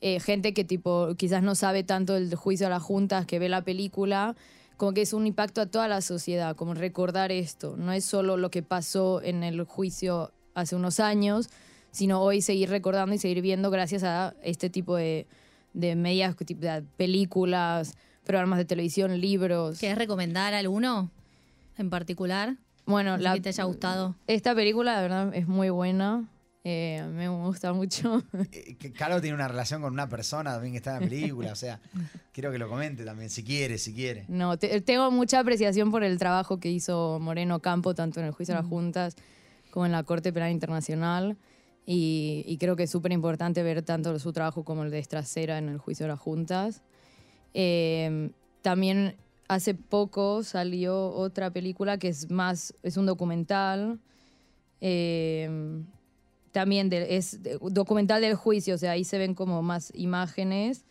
eh, 0.00 0.20
gente 0.20 0.54
que 0.54 0.62
tipo 0.64 1.14
quizás 1.16 1.42
no 1.42 1.54
sabe 1.56 1.82
tanto 1.82 2.14
del 2.14 2.34
juicio 2.36 2.68
a 2.68 2.70
las 2.70 2.82
juntas, 2.82 3.26
que 3.26 3.38
ve 3.40 3.48
la 3.48 3.62
película, 3.62 4.36
como 4.76 4.92
que 4.92 5.02
es 5.02 5.12
un 5.12 5.26
impacto 5.26 5.60
a 5.60 5.66
toda 5.66 5.88
la 5.88 6.00
sociedad, 6.00 6.54
como 6.54 6.74
recordar 6.74 7.32
esto, 7.32 7.76
no 7.76 7.92
es 7.92 8.04
solo 8.04 8.36
lo 8.36 8.50
que 8.50 8.62
pasó 8.62 9.20
en 9.22 9.42
el 9.42 9.64
juicio 9.64 10.30
hace 10.60 10.76
unos 10.76 11.00
años, 11.00 11.48
sino 11.90 12.20
hoy 12.20 12.42
seguir 12.42 12.68
recordando 12.70 13.14
y 13.14 13.18
seguir 13.18 13.40
viendo 13.42 13.70
gracias 13.70 14.02
a 14.04 14.34
este 14.42 14.70
tipo 14.70 14.96
de, 14.96 15.26
de 15.72 15.96
medias, 15.96 16.36
de 16.36 16.82
películas, 16.96 17.94
programas 18.24 18.58
de 18.58 18.64
televisión, 18.64 19.20
libros. 19.20 19.78
¿Querés 19.78 19.98
recomendar 19.98 20.54
alguno 20.54 21.10
en 21.76 21.90
particular? 21.90 22.56
Bueno, 22.86 23.14
Así 23.14 23.22
la, 23.22 23.34
que 23.34 23.40
te 23.40 23.48
haya 23.50 23.64
gustado. 23.64 24.14
Esta 24.26 24.54
película, 24.54 24.96
de 24.96 25.02
verdad, 25.02 25.34
es 25.34 25.46
muy 25.46 25.70
buena. 25.70 26.28
Eh, 26.64 27.02
me 27.14 27.28
gusta 27.28 27.72
mucho. 27.72 28.22
Eh, 28.52 28.76
Caro 28.96 29.20
tiene 29.20 29.34
una 29.34 29.48
relación 29.48 29.80
con 29.80 29.92
una 29.92 30.08
persona 30.08 30.52
también 30.52 30.72
que 30.72 30.78
está 30.78 30.96
en 30.96 31.02
la 31.02 31.08
película, 31.08 31.52
o 31.52 31.56
sea, 31.56 31.80
quiero 32.32 32.50
que 32.52 32.58
lo 32.58 32.68
comente 32.68 33.04
también, 33.04 33.30
si 33.30 33.42
quiere, 33.44 33.78
si 33.78 33.94
quiere. 33.94 34.24
No, 34.28 34.56
te- 34.58 34.80
tengo 34.82 35.10
mucha 35.10 35.38
apreciación 35.38 35.90
por 35.90 36.02
el 36.04 36.18
trabajo 36.18 36.58
que 36.60 36.70
hizo 36.70 37.18
Moreno 37.20 37.60
Campo, 37.60 37.94
tanto 37.94 38.20
en 38.20 38.26
el 38.26 38.32
juicio 38.32 38.54
de 38.54 38.60
las 38.60 38.68
juntas 38.68 39.16
como 39.78 39.86
en 39.86 39.92
la 39.92 40.02
Corte 40.02 40.32
Penal 40.32 40.50
Internacional. 40.50 41.36
Y, 41.86 42.42
y 42.48 42.58
creo 42.58 42.74
que 42.74 42.82
es 42.82 42.90
súper 42.90 43.12
importante 43.12 43.62
ver 43.62 43.82
tanto 43.82 44.18
su 44.18 44.32
trabajo 44.32 44.64
como 44.64 44.82
el 44.82 44.90
de 44.90 44.98
Estracera 44.98 45.56
en 45.56 45.68
el 45.68 45.78
juicio 45.78 46.02
de 46.04 46.08
las 46.08 46.18
juntas. 46.18 46.82
Eh, 47.54 48.30
también 48.60 49.14
hace 49.46 49.74
poco 49.74 50.42
salió 50.42 51.10
otra 51.10 51.50
película 51.52 51.96
que 51.96 52.08
es 52.08 52.28
más, 52.28 52.74
es 52.82 52.96
un 52.96 53.06
documental. 53.06 54.00
eh, 54.80 55.48
también 56.52 56.88
de- 56.88 57.16
es 57.16 57.42
de- 57.42 57.58
documental 57.70 58.20
del 58.20 58.34
juicio, 58.34 58.74
o 58.74 58.78
sea, 58.78 58.92
ahí 58.92 59.04
se 59.04 59.18
ven 59.18 59.34
como 59.34 59.62
más 59.62 59.92
imágenes. 59.94 60.84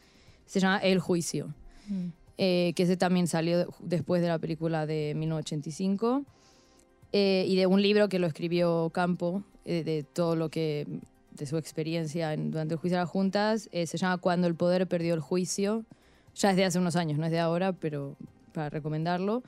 Se 0.46 0.60
llama 0.62 0.78
El 0.80 1.00
Juicio 1.00 1.54
Mm. 1.90 2.08
eh, 2.38 2.74
que 2.76 2.84
ese 2.84 2.96
también 2.98 3.28
salió 3.28 3.58
de- 3.60 3.68
después 3.80 4.22
de 4.22 4.28
la 4.30 4.40
película 4.40 4.86
de 4.86 5.14
1985, 5.16 6.24
eh, 7.14 7.46
y 7.48 7.56
de 7.56 7.66
un 7.68 7.82
libro 7.82 8.10
que 8.10 8.20
lo 8.20 8.28
escribió 8.28 8.90
Campo, 8.94 9.44
eh, 9.66 9.84
de 9.84 10.04
todo 10.04 10.36
lo 10.36 10.50
que, 10.50 10.86
de 11.32 11.46
su 11.46 11.58
experiencia 11.58 12.34
en- 12.34 12.52
durante 12.52 12.74
el 12.76 12.80
juicio 12.80 12.98
de 12.98 13.04
las 13.04 13.10
juntas, 13.10 13.70
eh, 13.72 13.86
se 13.88 13.98
llama 13.98 14.18
Cuando 14.18 14.48
el 14.48 14.56
poder 14.56 14.88
perdió 14.88 15.14
el 15.14 15.20
juicio, 15.22 15.86
ya 16.36 16.52
es 16.52 16.56
de 16.58 16.66
hace 16.66 16.80
unos 16.80 16.96
años, 16.96 17.18
no 17.18 17.26
es 17.26 17.32
de 17.32 17.40
ahora, 17.40 17.74
pero 17.74 18.16
para 18.54 18.70
recomendarlo. 18.70 19.44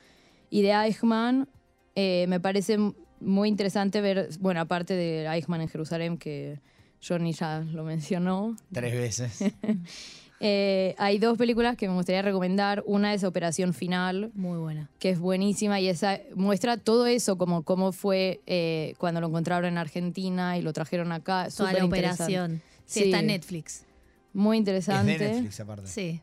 Y 0.50 0.62
de 0.62 0.72
Eichmann, 0.72 1.48
eh, 1.95 2.26
me 2.28 2.39
parece 2.39 2.78
muy 3.19 3.50
interesante 3.50 4.02
ver, 4.02 4.30
bueno, 4.39 4.62
aparte 4.62 4.93
de 4.95 5.26
Eichmann 5.28 5.62
en 5.62 5.67
Jerusalén, 5.69 6.17
que 6.17 6.60
Johnny 7.06 7.34
ya 7.34 7.60
lo 7.62 7.84
mencionó, 7.84 8.56
Tres 8.72 8.93
veces. 8.93 9.54
eh, 10.39 10.95
hay 10.97 11.17
dos 11.19 11.38
películas 11.38 11.75
que 11.75 11.88
me 11.88 11.93
gustaría 11.95 12.21
recomendar. 12.21 12.84
Una 12.86 13.13
es 13.13 13.23
Operación 13.23 13.73
Final, 13.73 14.32
Muy 14.34 14.58
buena. 14.58 14.89
que 14.99 15.10
es 15.10 15.19
buenísima 15.19 15.80
y 15.80 15.88
esa 15.89 16.19
muestra 16.36 16.78
todo 16.78 17.06
eso, 17.08 17.38
como 17.38 17.63
cómo 17.63 17.91
fue 17.91 18.41
eh, 18.47 18.93
cuando 18.97 19.19
lo 19.21 19.28
encontraron 19.28 19.65
en 19.65 19.78
Argentina 19.78 20.58
y 20.58 20.62
lo 20.62 20.71
trajeron 20.73 21.12
acá. 21.12 21.47
Toda 21.56 21.73
la 21.73 21.86
operación. 21.86 22.62
Sí, 22.86 23.02
Sí. 23.02 23.06
está 23.06 23.19
en 23.19 23.28
Netflix. 23.28 23.86
Muy 24.34 24.58
Es 24.58 24.60
interesante. 24.60 25.17
de 25.17 25.30
Netflix 25.34 25.60
aparte. 25.60 25.88
Sí. 25.88 26.21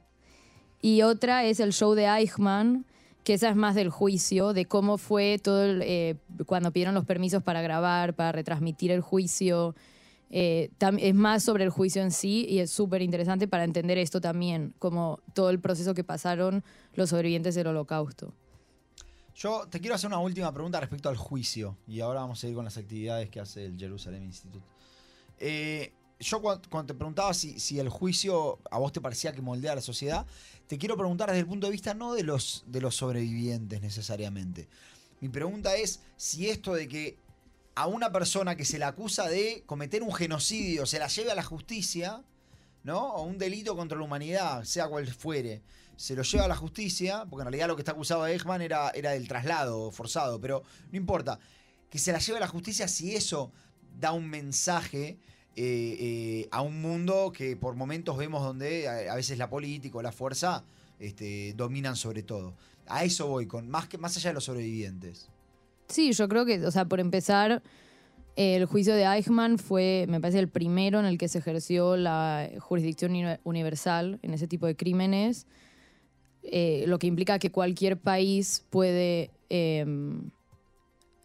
Y 0.83 1.03
otra 1.03 1.45
es 1.45 1.61
el 1.61 1.73
show 1.73 1.95
de 1.95 2.07
Eichmann, 2.07 2.85
que 3.25 3.35
esa 3.35 3.49
es 3.51 3.57
más 3.57 3.75
del 3.75 3.91
juicio, 3.91 4.53
de 4.53 4.67
cómo 4.67 4.99
fue 4.99 5.39
todo 5.43 5.65
el, 5.65 5.83
eh, 5.85 6.15
cuando 6.47 6.71
pidieron 6.73 6.95
los 6.95 7.05
permisos 7.05 7.43
para 7.43 7.61
grabar, 7.63 8.15
para 8.15 8.33
retransmitir 8.33 8.91
el 8.93 9.01
juicio. 9.01 9.75
Eh, 10.31 10.71
es 10.99 11.15
más 11.15 11.45
sobre 11.45 11.65
el 11.65 11.71
juicio 11.71 12.03
en 12.03 12.11
sí 12.11 12.47
y 12.49 12.59
es 12.59 12.71
súper 12.71 13.03
interesante 13.03 13.47
para 13.47 13.65
entender 13.65 13.97
esto 13.99 14.21
también, 14.21 14.75
como 14.79 15.21
todo 15.35 15.51
el 15.51 15.61
proceso 15.61 15.95
que 15.95 16.05
pasaron 16.05 16.65
los 16.95 17.11
sobrevivientes 17.11 17.55
del 17.55 17.69
holocausto. 17.69 18.35
Yo 19.37 19.69
te 19.69 19.81
quiero 19.81 19.95
hacer 19.95 20.09
una 20.09 20.19
última 20.19 20.53
pregunta 20.53 20.81
respecto 20.81 21.09
al 21.09 21.17
juicio. 21.17 21.77
Y 21.87 22.01
ahora 22.01 22.21
vamos 22.21 22.43
a 22.43 22.49
ir 22.49 22.55
con 22.55 22.65
las 22.65 22.77
actividades 22.79 23.29
que 23.29 23.39
hace 23.39 23.67
el 23.67 23.79
Jerusalem 23.79 24.25
Institute. 24.25 24.65
Eh, 25.39 25.93
yo 26.19 26.41
cuando, 26.41 26.69
cuando 26.71 26.95
te 26.95 26.97
preguntaba 26.97 27.35
si, 27.35 27.61
si 27.61 27.79
el 27.79 27.91
juicio 27.91 28.59
a 28.71 28.79
vos 28.79 28.93
te 28.93 29.03
parecía 29.03 29.35
que 29.35 29.43
moldea 29.43 29.73
a 29.73 29.75
la 29.75 29.83
sociedad, 29.83 30.27
te 30.67 30.79
quiero 30.79 30.97
preguntar 30.97 31.29
desde 31.29 31.41
el 31.41 31.47
punto 31.47 31.67
de 31.67 31.73
vista 31.73 31.93
no 31.93 32.15
de 32.15 32.23
los, 32.23 32.65
de 32.67 32.81
los 32.81 32.97
sobrevivientes 32.97 33.83
necesariamente. 33.83 34.69
Mi 35.21 35.29
pregunta 35.29 35.77
es 35.77 36.01
si 36.17 36.49
esto 36.49 36.75
de 36.75 36.89
que 36.89 37.19
a 37.77 37.87
una 37.87 38.11
persona 38.11 38.57
que 38.57 38.65
se 38.65 38.79
la 38.79 38.89
acusa 38.89 39.29
de 39.29 39.63
cometer 39.67 40.03
un 40.03 40.13
genocidio 40.13 40.87
se 40.87 40.99
la 40.99 41.09
lleve 41.09 41.31
a 41.31 41.35
la 41.35 41.43
justicia, 41.43 42.25
¿no? 42.83 43.13
O 43.15 43.23
un 43.23 43.37
delito 43.37 43.77
contra 43.77 43.99
la 43.99 44.05
humanidad, 44.05 44.65
sea 44.65 44.89
cual 44.89 45.07
fuere, 45.07 45.63
se 45.95 46.17
lo 46.17 46.23
lleva 46.23 46.47
a 46.47 46.49
la 46.49 46.57
justicia, 46.57 47.27
porque 47.29 47.43
en 47.43 47.53
realidad 47.53 47.69
lo 47.69 47.77
que 47.77 47.83
está 47.83 47.93
acusado 47.93 48.25
de 48.25 48.33
Eichmann 48.33 48.63
era, 48.63 48.91
era 48.91 49.11
del 49.11 49.29
traslado 49.29 49.91
forzado, 49.91 50.41
pero 50.41 50.63
no 50.91 50.97
importa, 50.97 51.39
que 51.91 51.99
se 51.99 52.13
la 52.13 52.19
lleve 52.19 52.39
a 52.39 52.41
la 52.41 52.49
justicia 52.49 52.89
si 52.89 53.15
eso 53.15 53.53
da 54.01 54.13
un 54.13 54.29
mensaje 54.29 55.19
eh, 55.55 55.97
eh, 56.01 56.49
a 56.53 56.63
un 56.63 56.81
mundo 56.81 57.31
que 57.31 57.57
por 57.57 57.75
momentos 57.77 58.17
vemos 58.17 58.43
donde 58.43 58.89
a, 58.89 59.15
veces 59.15 59.37
la 59.37 59.51
política 59.51 59.99
o 59.99 60.03
la 60.03 60.13
fuerza 60.13 60.65
este, 60.99 61.53
dominan 61.55 61.95
sobre 61.95 62.23
todo. 62.23 62.57
A 62.87 63.05
eso 63.05 63.27
voy, 63.27 63.47
con 63.47 63.69
más, 63.69 63.87
que, 63.87 63.99
más 63.99 64.17
allá 64.17 64.31
de 64.31 64.35
los 64.35 64.45
sobrevivientes. 64.45 65.29
Sí, 65.89 66.13
yo 66.13 66.29
creo 66.29 66.45
que, 66.45 66.65
o 66.67 66.71
sea, 66.71 66.85
por 66.85 67.01
empezar, 67.01 67.63
El 68.39 68.67
juicio 68.67 68.95
de 68.95 69.05
Eichmann 69.05 69.59
fue, 69.59 70.05
me 70.11 70.21
parece, 70.21 70.39
el 70.39 70.49
primero 70.49 71.01
en 71.01 71.07
el 71.07 71.17
que 71.17 71.27
se 71.27 71.39
ejerció 71.39 71.97
la 71.97 72.51
jurisdicción 72.59 73.13
uni- 73.13 73.39
universal 73.45 74.19
en 74.23 74.35
ese 74.35 74.47
tipo 74.47 74.67
de 74.67 74.77
crímenes, 74.77 75.47
eh, 76.43 76.85
lo 76.87 76.99
que 76.99 77.07
implica 77.07 77.39
que 77.39 77.51
cualquier 77.51 77.97
país 77.97 78.63
puede 78.69 79.31
eh, 79.49 79.87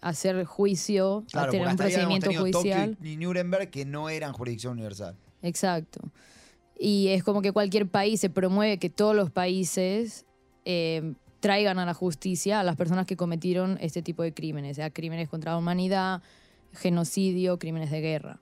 hacer 0.02 0.46
juicio, 0.46 1.26
Claro, 1.32 1.52
tener 1.52 1.68
un 1.68 1.76
procedimiento 1.76 2.32
judicial. 2.34 2.96
Tokio 2.96 3.12
y 3.12 3.18
Nuremberg 3.18 3.70
que 3.70 3.84
no 3.86 4.10
eran 4.10 4.32
jurisdicción 4.34 4.74
universal. 4.74 5.16
Exacto. 5.42 6.00
Y 6.80 7.10
es 7.10 7.24
como 7.24 7.42
que 7.42 7.52
cualquier 7.52 7.88
país 7.88 8.20
se 8.22 8.30
promueve 8.30 8.78
que 8.80 8.90
todos 8.90 9.16
los 9.16 9.30
países 9.30 10.26
eh, 10.66 11.14
traigan 11.42 11.78
a 11.80 11.86
la 11.86 11.94
justicia 11.94 12.62
a 12.62 12.64
las 12.64 12.78
personas 12.78 13.06
que 13.06 13.18
cometieron 13.18 13.78
este 13.82 14.02
tipo 14.02 14.24
de 14.24 14.34
crímenes, 14.34 14.78
sea 14.78 14.90
crímenes 14.92 15.28
contra 15.28 15.52
la 15.52 15.58
humanidad, 15.58 16.22
genocidio, 16.72 17.60
crímenes 17.60 17.92
de 17.92 18.00
guerra. 18.00 18.40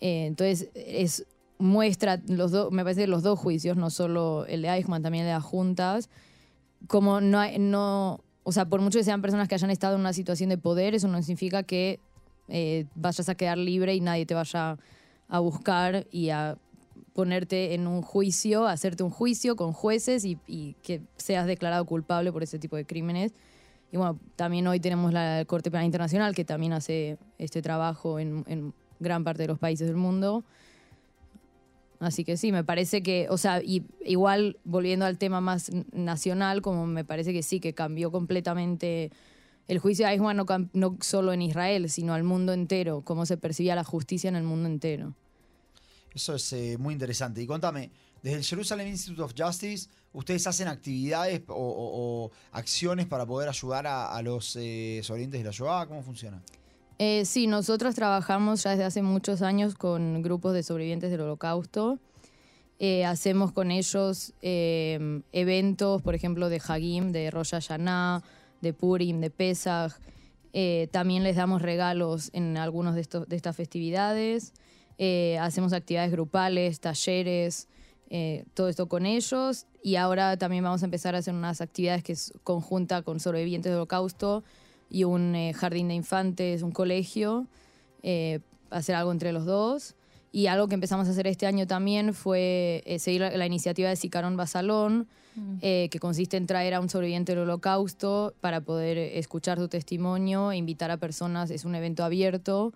Eh, 0.00 0.24
entonces, 0.26 0.70
es 0.74 1.26
muestra 1.58 2.18
los 2.26 2.52
dos, 2.52 2.72
me 2.72 2.82
parece 2.84 3.02
que 3.02 3.06
los 3.06 3.22
dos 3.22 3.38
juicios, 3.38 3.76
no 3.76 3.90
solo 3.90 4.46
el 4.46 4.62
de 4.62 4.68
Eichmann, 4.68 5.02
también 5.02 5.24
el 5.24 5.28
de 5.28 5.34
las 5.34 5.44
juntas, 5.44 6.08
como 6.86 7.20
no, 7.20 7.38
hay- 7.38 7.58
no, 7.58 8.20
o 8.44 8.52
sea, 8.52 8.64
por 8.64 8.80
mucho 8.80 8.98
que 8.98 9.04
sean 9.04 9.20
personas 9.20 9.46
que 9.46 9.54
hayan 9.56 9.70
estado 9.70 9.96
en 9.96 10.00
una 10.00 10.14
situación 10.14 10.48
de 10.48 10.56
poder, 10.56 10.94
eso 10.94 11.08
no 11.08 11.20
significa 11.20 11.62
que 11.62 12.00
eh, 12.48 12.86
vayas 12.94 13.28
a 13.28 13.34
quedar 13.34 13.58
libre 13.58 13.94
y 13.94 14.00
nadie 14.00 14.24
te 14.24 14.34
vaya 14.34 14.78
a 15.28 15.38
buscar 15.40 16.06
y 16.10 16.30
a 16.30 16.56
ponerte 17.12 17.74
en 17.74 17.86
un 17.86 18.02
juicio, 18.02 18.66
hacerte 18.66 19.02
un 19.02 19.10
juicio 19.10 19.56
con 19.56 19.72
jueces 19.72 20.24
y, 20.24 20.38
y 20.46 20.74
que 20.82 21.02
seas 21.16 21.46
declarado 21.46 21.84
culpable 21.84 22.32
por 22.32 22.42
ese 22.42 22.58
tipo 22.58 22.76
de 22.76 22.84
crímenes. 22.84 23.32
Y 23.92 23.96
bueno, 23.96 24.18
también 24.36 24.66
hoy 24.66 24.78
tenemos 24.80 25.12
la 25.12 25.44
Corte 25.46 25.70
Penal 25.70 25.86
Internacional 25.86 26.34
que 26.34 26.44
también 26.44 26.72
hace 26.72 27.18
este 27.38 27.60
trabajo 27.60 28.18
en, 28.18 28.44
en 28.46 28.72
gran 29.00 29.24
parte 29.24 29.42
de 29.42 29.48
los 29.48 29.58
países 29.58 29.86
del 29.88 29.96
mundo. 29.96 30.44
Así 31.98 32.24
que 32.24 32.36
sí, 32.36 32.50
me 32.50 32.64
parece 32.64 33.02
que, 33.02 33.26
o 33.28 33.36
sea, 33.36 33.60
y, 33.62 33.84
igual 34.04 34.56
volviendo 34.64 35.04
al 35.04 35.18
tema 35.18 35.40
más 35.40 35.70
nacional, 35.92 36.62
como 36.62 36.86
me 36.86 37.04
parece 37.04 37.32
que 37.32 37.42
sí, 37.42 37.60
que 37.60 37.74
cambió 37.74 38.10
completamente 38.10 39.10
el 39.68 39.78
juicio 39.78 40.06
de 40.06 40.12
Eichmann, 40.12 40.36
no, 40.36 40.46
no 40.72 40.96
solo 41.00 41.32
en 41.32 41.42
Israel, 41.42 41.90
sino 41.90 42.14
al 42.14 42.24
mundo 42.24 42.52
entero, 42.52 43.02
cómo 43.02 43.26
se 43.26 43.36
percibía 43.36 43.74
la 43.74 43.84
justicia 43.84 44.28
en 44.28 44.36
el 44.36 44.44
mundo 44.44 44.66
entero. 44.66 45.14
Eso 46.14 46.34
es 46.34 46.52
eh, 46.52 46.76
muy 46.78 46.92
interesante. 46.92 47.40
Y 47.42 47.46
contame, 47.46 47.90
desde 48.22 48.38
el 48.38 48.44
Jerusalem 48.44 48.88
Institute 48.88 49.22
of 49.22 49.34
Justice, 49.36 49.88
¿ustedes 50.12 50.46
hacen 50.46 50.68
actividades 50.68 51.42
o, 51.48 52.30
acciones 52.52 53.06
para 53.06 53.26
poder 53.26 53.48
ayudar 53.48 53.86
a, 53.86 54.20
los 54.22 54.56
eh, 54.56 55.00
sobrevivientes 55.02 55.40
de 55.40 55.44
la 55.44 55.50
Shoah? 55.52 55.86
¿Cómo 55.86 56.02
funciona? 56.02 56.42
Eh, 56.98 57.24
sí, 57.24 57.46
nosotros 57.46 57.94
trabajamos 57.94 58.62
ya 58.62 58.70
desde 58.70 58.84
hace 58.84 59.02
muchos 59.02 59.40
años 59.40 59.74
con 59.74 60.22
grupos 60.22 60.52
de 60.52 60.62
sobrevivientes 60.62 61.10
del 61.10 61.22
holocausto. 61.22 61.98
Eh, 62.78 63.04
hacemos 63.04 63.52
con 63.52 63.70
ellos 63.70 64.32
eventos, 64.40 66.02
por 66.02 66.14
ejemplo, 66.14 66.48
de 66.48 66.60
Hagim, 66.66 67.12
de 67.12 67.30
Rosh 67.30 67.50
Hashanah, 67.50 68.22
de 68.60 68.72
Purim, 68.72 69.20
de 69.20 69.30
Pesach. 69.30 69.92
Eh, 70.52 70.88
también 70.90 71.22
les 71.22 71.36
damos 71.36 71.62
regalos 71.62 72.30
en 72.32 72.56
algunos 72.56 72.94
de, 72.94 73.00
estos, 73.02 73.28
de 73.28 73.36
estas 73.36 73.56
festividades. 73.56 74.52
Eh, 75.02 75.38
hacemos 75.38 75.72
actividades 75.72 76.12
grupales, 76.12 76.78
talleres, 76.78 77.68
eh, 78.10 78.44
todo 78.52 78.68
esto 78.68 78.86
con 78.86 79.06
ellos. 79.06 79.66
Y 79.82 79.96
ahora 79.96 80.36
también 80.36 80.62
vamos 80.62 80.82
a 80.82 80.84
empezar 80.84 81.14
a 81.14 81.18
hacer 81.18 81.32
unas 81.32 81.62
actividades 81.62 82.04
que 82.04 82.12
es 82.12 82.34
conjunta 82.44 83.00
con 83.00 83.18
sobrevivientes 83.18 83.70
del 83.70 83.78
holocausto 83.78 84.44
y 84.90 85.04
un 85.04 85.34
eh, 85.34 85.54
jardín 85.54 85.88
de 85.88 85.94
infantes, 85.94 86.60
un 86.60 86.72
colegio, 86.72 87.46
hacer 88.70 88.94
algo 88.94 89.10
entre 89.10 89.32
los 89.32 89.46
dos. 89.46 89.94
Y 90.32 90.46
algo 90.46 90.68
que 90.68 90.74
empezamos 90.74 91.08
a 91.08 91.12
hacer 91.12 91.26
este 91.26 91.46
año 91.46 91.66
también 91.66 92.14
fue 92.14 92.82
eh, 92.84 92.98
seguir 92.98 93.22
la, 93.22 93.36
la 93.36 93.46
iniciativa 93.46 93.88
de 93.88 93.96
Sicarón 93.96 94.36
Basalón, 94.36 95.08
eh, 95.62 95.88
que 95.90 95.98
consiste 95.98 96.36
en 96.36 96.46
traer 96.46 96.74
a 96.74 96.80
un 96.80 96.90
sobreviviente 96.90 97.32
del 97.32 97.42
holocausto 97.42 98.34
para 98.40 98.60
poder 98.60 98.98
escuchar 98.98 99.58
su 99.58 99.68
testimonio 99.68 100.52
e 100.52 100.56
invitar 100.56 100.90
a 100.90 100.98
personas. 100.98 101.50
Es 101.50 101.64
un 101.64 101.74
evento 101.74 102.04
abierto 102.04 102.74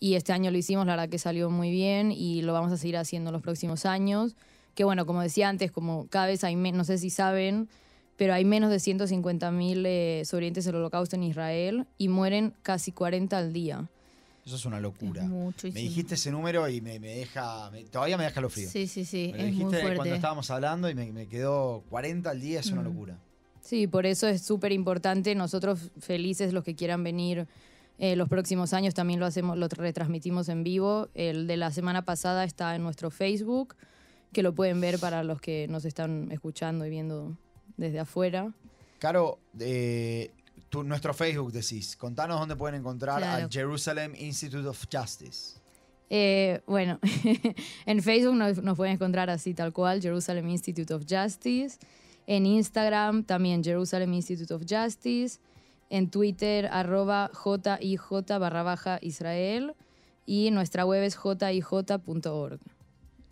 y 0.00 0.14
este 0.14 0.32
año 0.32 0.50
lo 0.50 0.58
hicimos, 0.58 0.86
la 0.86 0.92
verdad 0.94 1.08
que 1.08 1.18
salió 1.18 1.50
muy 1.50 1.70
bien 1.70 2.12
y 2.12 2.42
lo 2.42 2.52
vamos 2.52 2.72
a 2.72 2.76
seguir 2.76 2.96
haciendo 2.96 3.32
los 3.32 3.42
próximos 3.42 3.84
años. 3.86 4.36
Que 4.74 4.84
bueno, 4.84 5.06
como 5.06 5.22
decía 5.22 5.48
antes, 5.48 5.72
como 5.72 6.06
cada 6.08 6.26
vez 6.26 6.44
hay 6.44 6.54
menos, 6.54 6.78
no 6.78 6.84
sé 6.84 6.98
si 6.98 7.10
saben, 7.10 7.68
pero 8.16 8.32
hay 8.34 8.44
menos 8.44 8.70
de 8.70 8.76
150.000 8.78 9.82
eh, 9.86 10.22
sobrevivientes 10.24 10.64
del 10.64 10.76
holocausto 10.76 11.16
en 11.16 11.24
Israel 11.24 11.86
y 11.98 12.08
mueren 12.08 12.54
casi 12.62 12.92
40 12.92 13.36
al 13.38 13.52
día. 13.52 13.88
Eso 14.46 14.56
es 14.56 14.64
una 14.64 14.80
locura. 14.80 15.22
Es 15.22 15.28
muchísimo. 15.28 15.74
Me 15.74 15.80
dijiste 15.80 16.14
ese 16.14 16.30
número 16.30 16.68
y 16.68 16.80
me, 16.80 16.98
me 17.00 17.16
deja. 17.16 17.70
me- 17.70 17.82
todavía 17.84 18.16
me 18.16 18.24
deja 18.24 18.40
lo 18.40 18.48
frío. 18.48 18.68
Sí, 18.70 18.86
sí, 18.86 19.04
sí, 19.04 19.30
Me 19.32 19.38
lo 19.38 19.44
es 19.44 19.52
muy 19.54 19.64
dijiste 19.64 19.80
cuando 19.82 19.96
fuerte. 20.02 20.14
estábamos 20.14 20.50
hablando 20.50 20.88
y 20.88 20.94
me, 20.94 21.12
me 21.12 21.26
quedó 21.26 21.82
40 21.90 22.30
al 22.30 22.40
día, 22.40 22.60
es 22.60 22.70
una 22.70 22.80
Mm. 22.82 22.84
locura. 22.84 23.18
Sí, 23.60 23.86
por 23.88 24.06
eso 24.06 24.26
es 24.28 24.40
súper 24.42 24.72
importante. 24.72 25.34
Nosotros 25.34 25.90
felices, 25.98 26.52
los 26.54 26.64
que 26.64 26.74
quieran 26.74 27.02
venir 27.04 27.46
eh, 27.98 28.16
los 28.16 28.28
próximos 28.28 28.72
años, 28.72 28.94
también 28.94 29.18
lo 29.20 29.26
hacemos, 29.26 29.56
lo 29.58 29.68
retransmitimos 29.68 30.48
en 30.48 30.62
vivo. 30.64 31.08
El 31.14 31.46
de 31.46 31.56
la 31.56 31.70
semana 31.70 32.02
pasada 32.04 32.44
está 32.44 32.74
en 32.76 32.82
nuestro 32.82 33.10
Facebook, 33.10 33.74
que 34.32 34.42
lo 34.42 34.54
pueden 34.54 34.80
ver 34.80 34.98
para 34.98 35.22
los 35.24 35.40
que 35.40 35.66
nos 35.68 35.84
están 35.84 36.30
escuchando 36.30 36.86
y 36.86 36.90
viendo 36.90 37.36
desde 37.76 37.98
afuera. 38.00 38.52
Caro, 38.98 39.38
eh, 39.60 40.30
tú- 40.68 40.82
nuestro 40.84 41.14
Facebook 41.14 41.52
decís, 41.52 41.96
contanos 41.96 42.38
dónde 42.40 42.56
pueden 42.56 42.80
encontrar 42.80 43.18
Claro. 43.18 43.44
al 43.44 43.50
Jerusalem 43.50 44.14
Institute 44.18 44.66
of 44.66 44.84
Justice. 44.92 45.58
Eh, 46.10 46.60
bueno, 46.66 46.98
en 47.86 48.02
Facebook 48.02 48.34
nos, 48.34 48.62
nos 48.62 48.76
pueden 48.76 48.94
encontrar 48.94 49.28
así 49.30 49.54
tal 49.54 49.72
cual, 49.72 50.00
Jerusalem 50.00 50.48
Institute 50.48 50.92
of 50.94 51.04
Justice. 51.08 51.78
En 52.26 52.44
Instagram 52.46 53.24
también 53.24 53.62
Jerusalem 53.64 54.12
Institute 54.14 54.52
of 54.52 54.62
Justice. 54.68 55.38
En 55.90 56.10
Twitter 56.10 56.66
arroba 56.70 57.30
JIJ 57.32 58.00
barra 58.38 58.62
baja 58.62 58.98
Israel. 59.02 59.74
Y 60.26 60.50
nuestra 60.50 60.84
web 60.84 61.02
es 61.02 61.16
jij.org. 61.16 62.58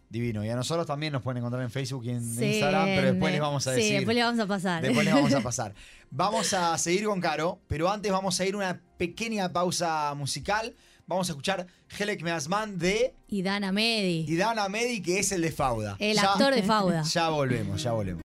Divino. 0.08 0.44
Y 0.44 0.48
a 0.48 0.56
nosotros 0.56 0.86
también 0.86 1.12
nos 1.12 1.20
pueden 1.22 1.38
encontrar 1.38 1.62
en 1.62 1.70
Facebook 1.70 2.04
y 2.04 2.10
en 2.10 2.22
Sí, 2.24 2.44
Instagram, 2.44 2.84
pero 2.86 3.10
después 3.12 3.32
les 3.32 3.40
vamos 3.40 3.66
a 3.66 3.70
Sí, 3.74 3.76
decir. 3.80 3.96
después 3.96 4.14
le 4.16 4.22
vamos 4.22 4.40
a 4.40 4.46
pasar. 4.46 4.82
Después 4.82 5.04
les 5.04 5.12
vamos 5.14 5.34
a 5.34 5.40
pasar. 5.42 5.74
Vamos 6.10 6.54
a 6.54 6.78
seguir 6.78 7.04
con 7.06 7.20
Caro, 7.20 7.58
pero 7.66 7.90
antes 7.90 8.10
vamos 8.12 8.38
a 8.40 8.46
ir 8.46 8.54
a 8.54 8.58
una 8.58 8.80
pequeña 8.96 9.52
pausa 9.52 10.14
musical. 10.14 10.74
Vamos 11.08 11.28
a 11.28 11.32
escuchar 11.32 11.66
Helek 11.98 12.22
Measman 12.22 12.78
de 12.78 13.14
Y 13.28 13.42
Dana 13.42 13.72
Medi, 13.72 14.24
Idana 14.28 14.68
Medi, 14.68 15.02
que 15.02 15.18
es 15.18 15.32
el 15.32 15.42
de 15.42 15.52
Fauda. 15.52 15.96
el 15.98 16.16
Ya- 16.16 16.32
actor 16.32 16.54
de 16.54 16.62
Fauda. 16.62 17.02
Ya 17.12 17.28
volvemos, 17.28 17.82
ya 17.82 17.92
volvemos. 17.92 18.22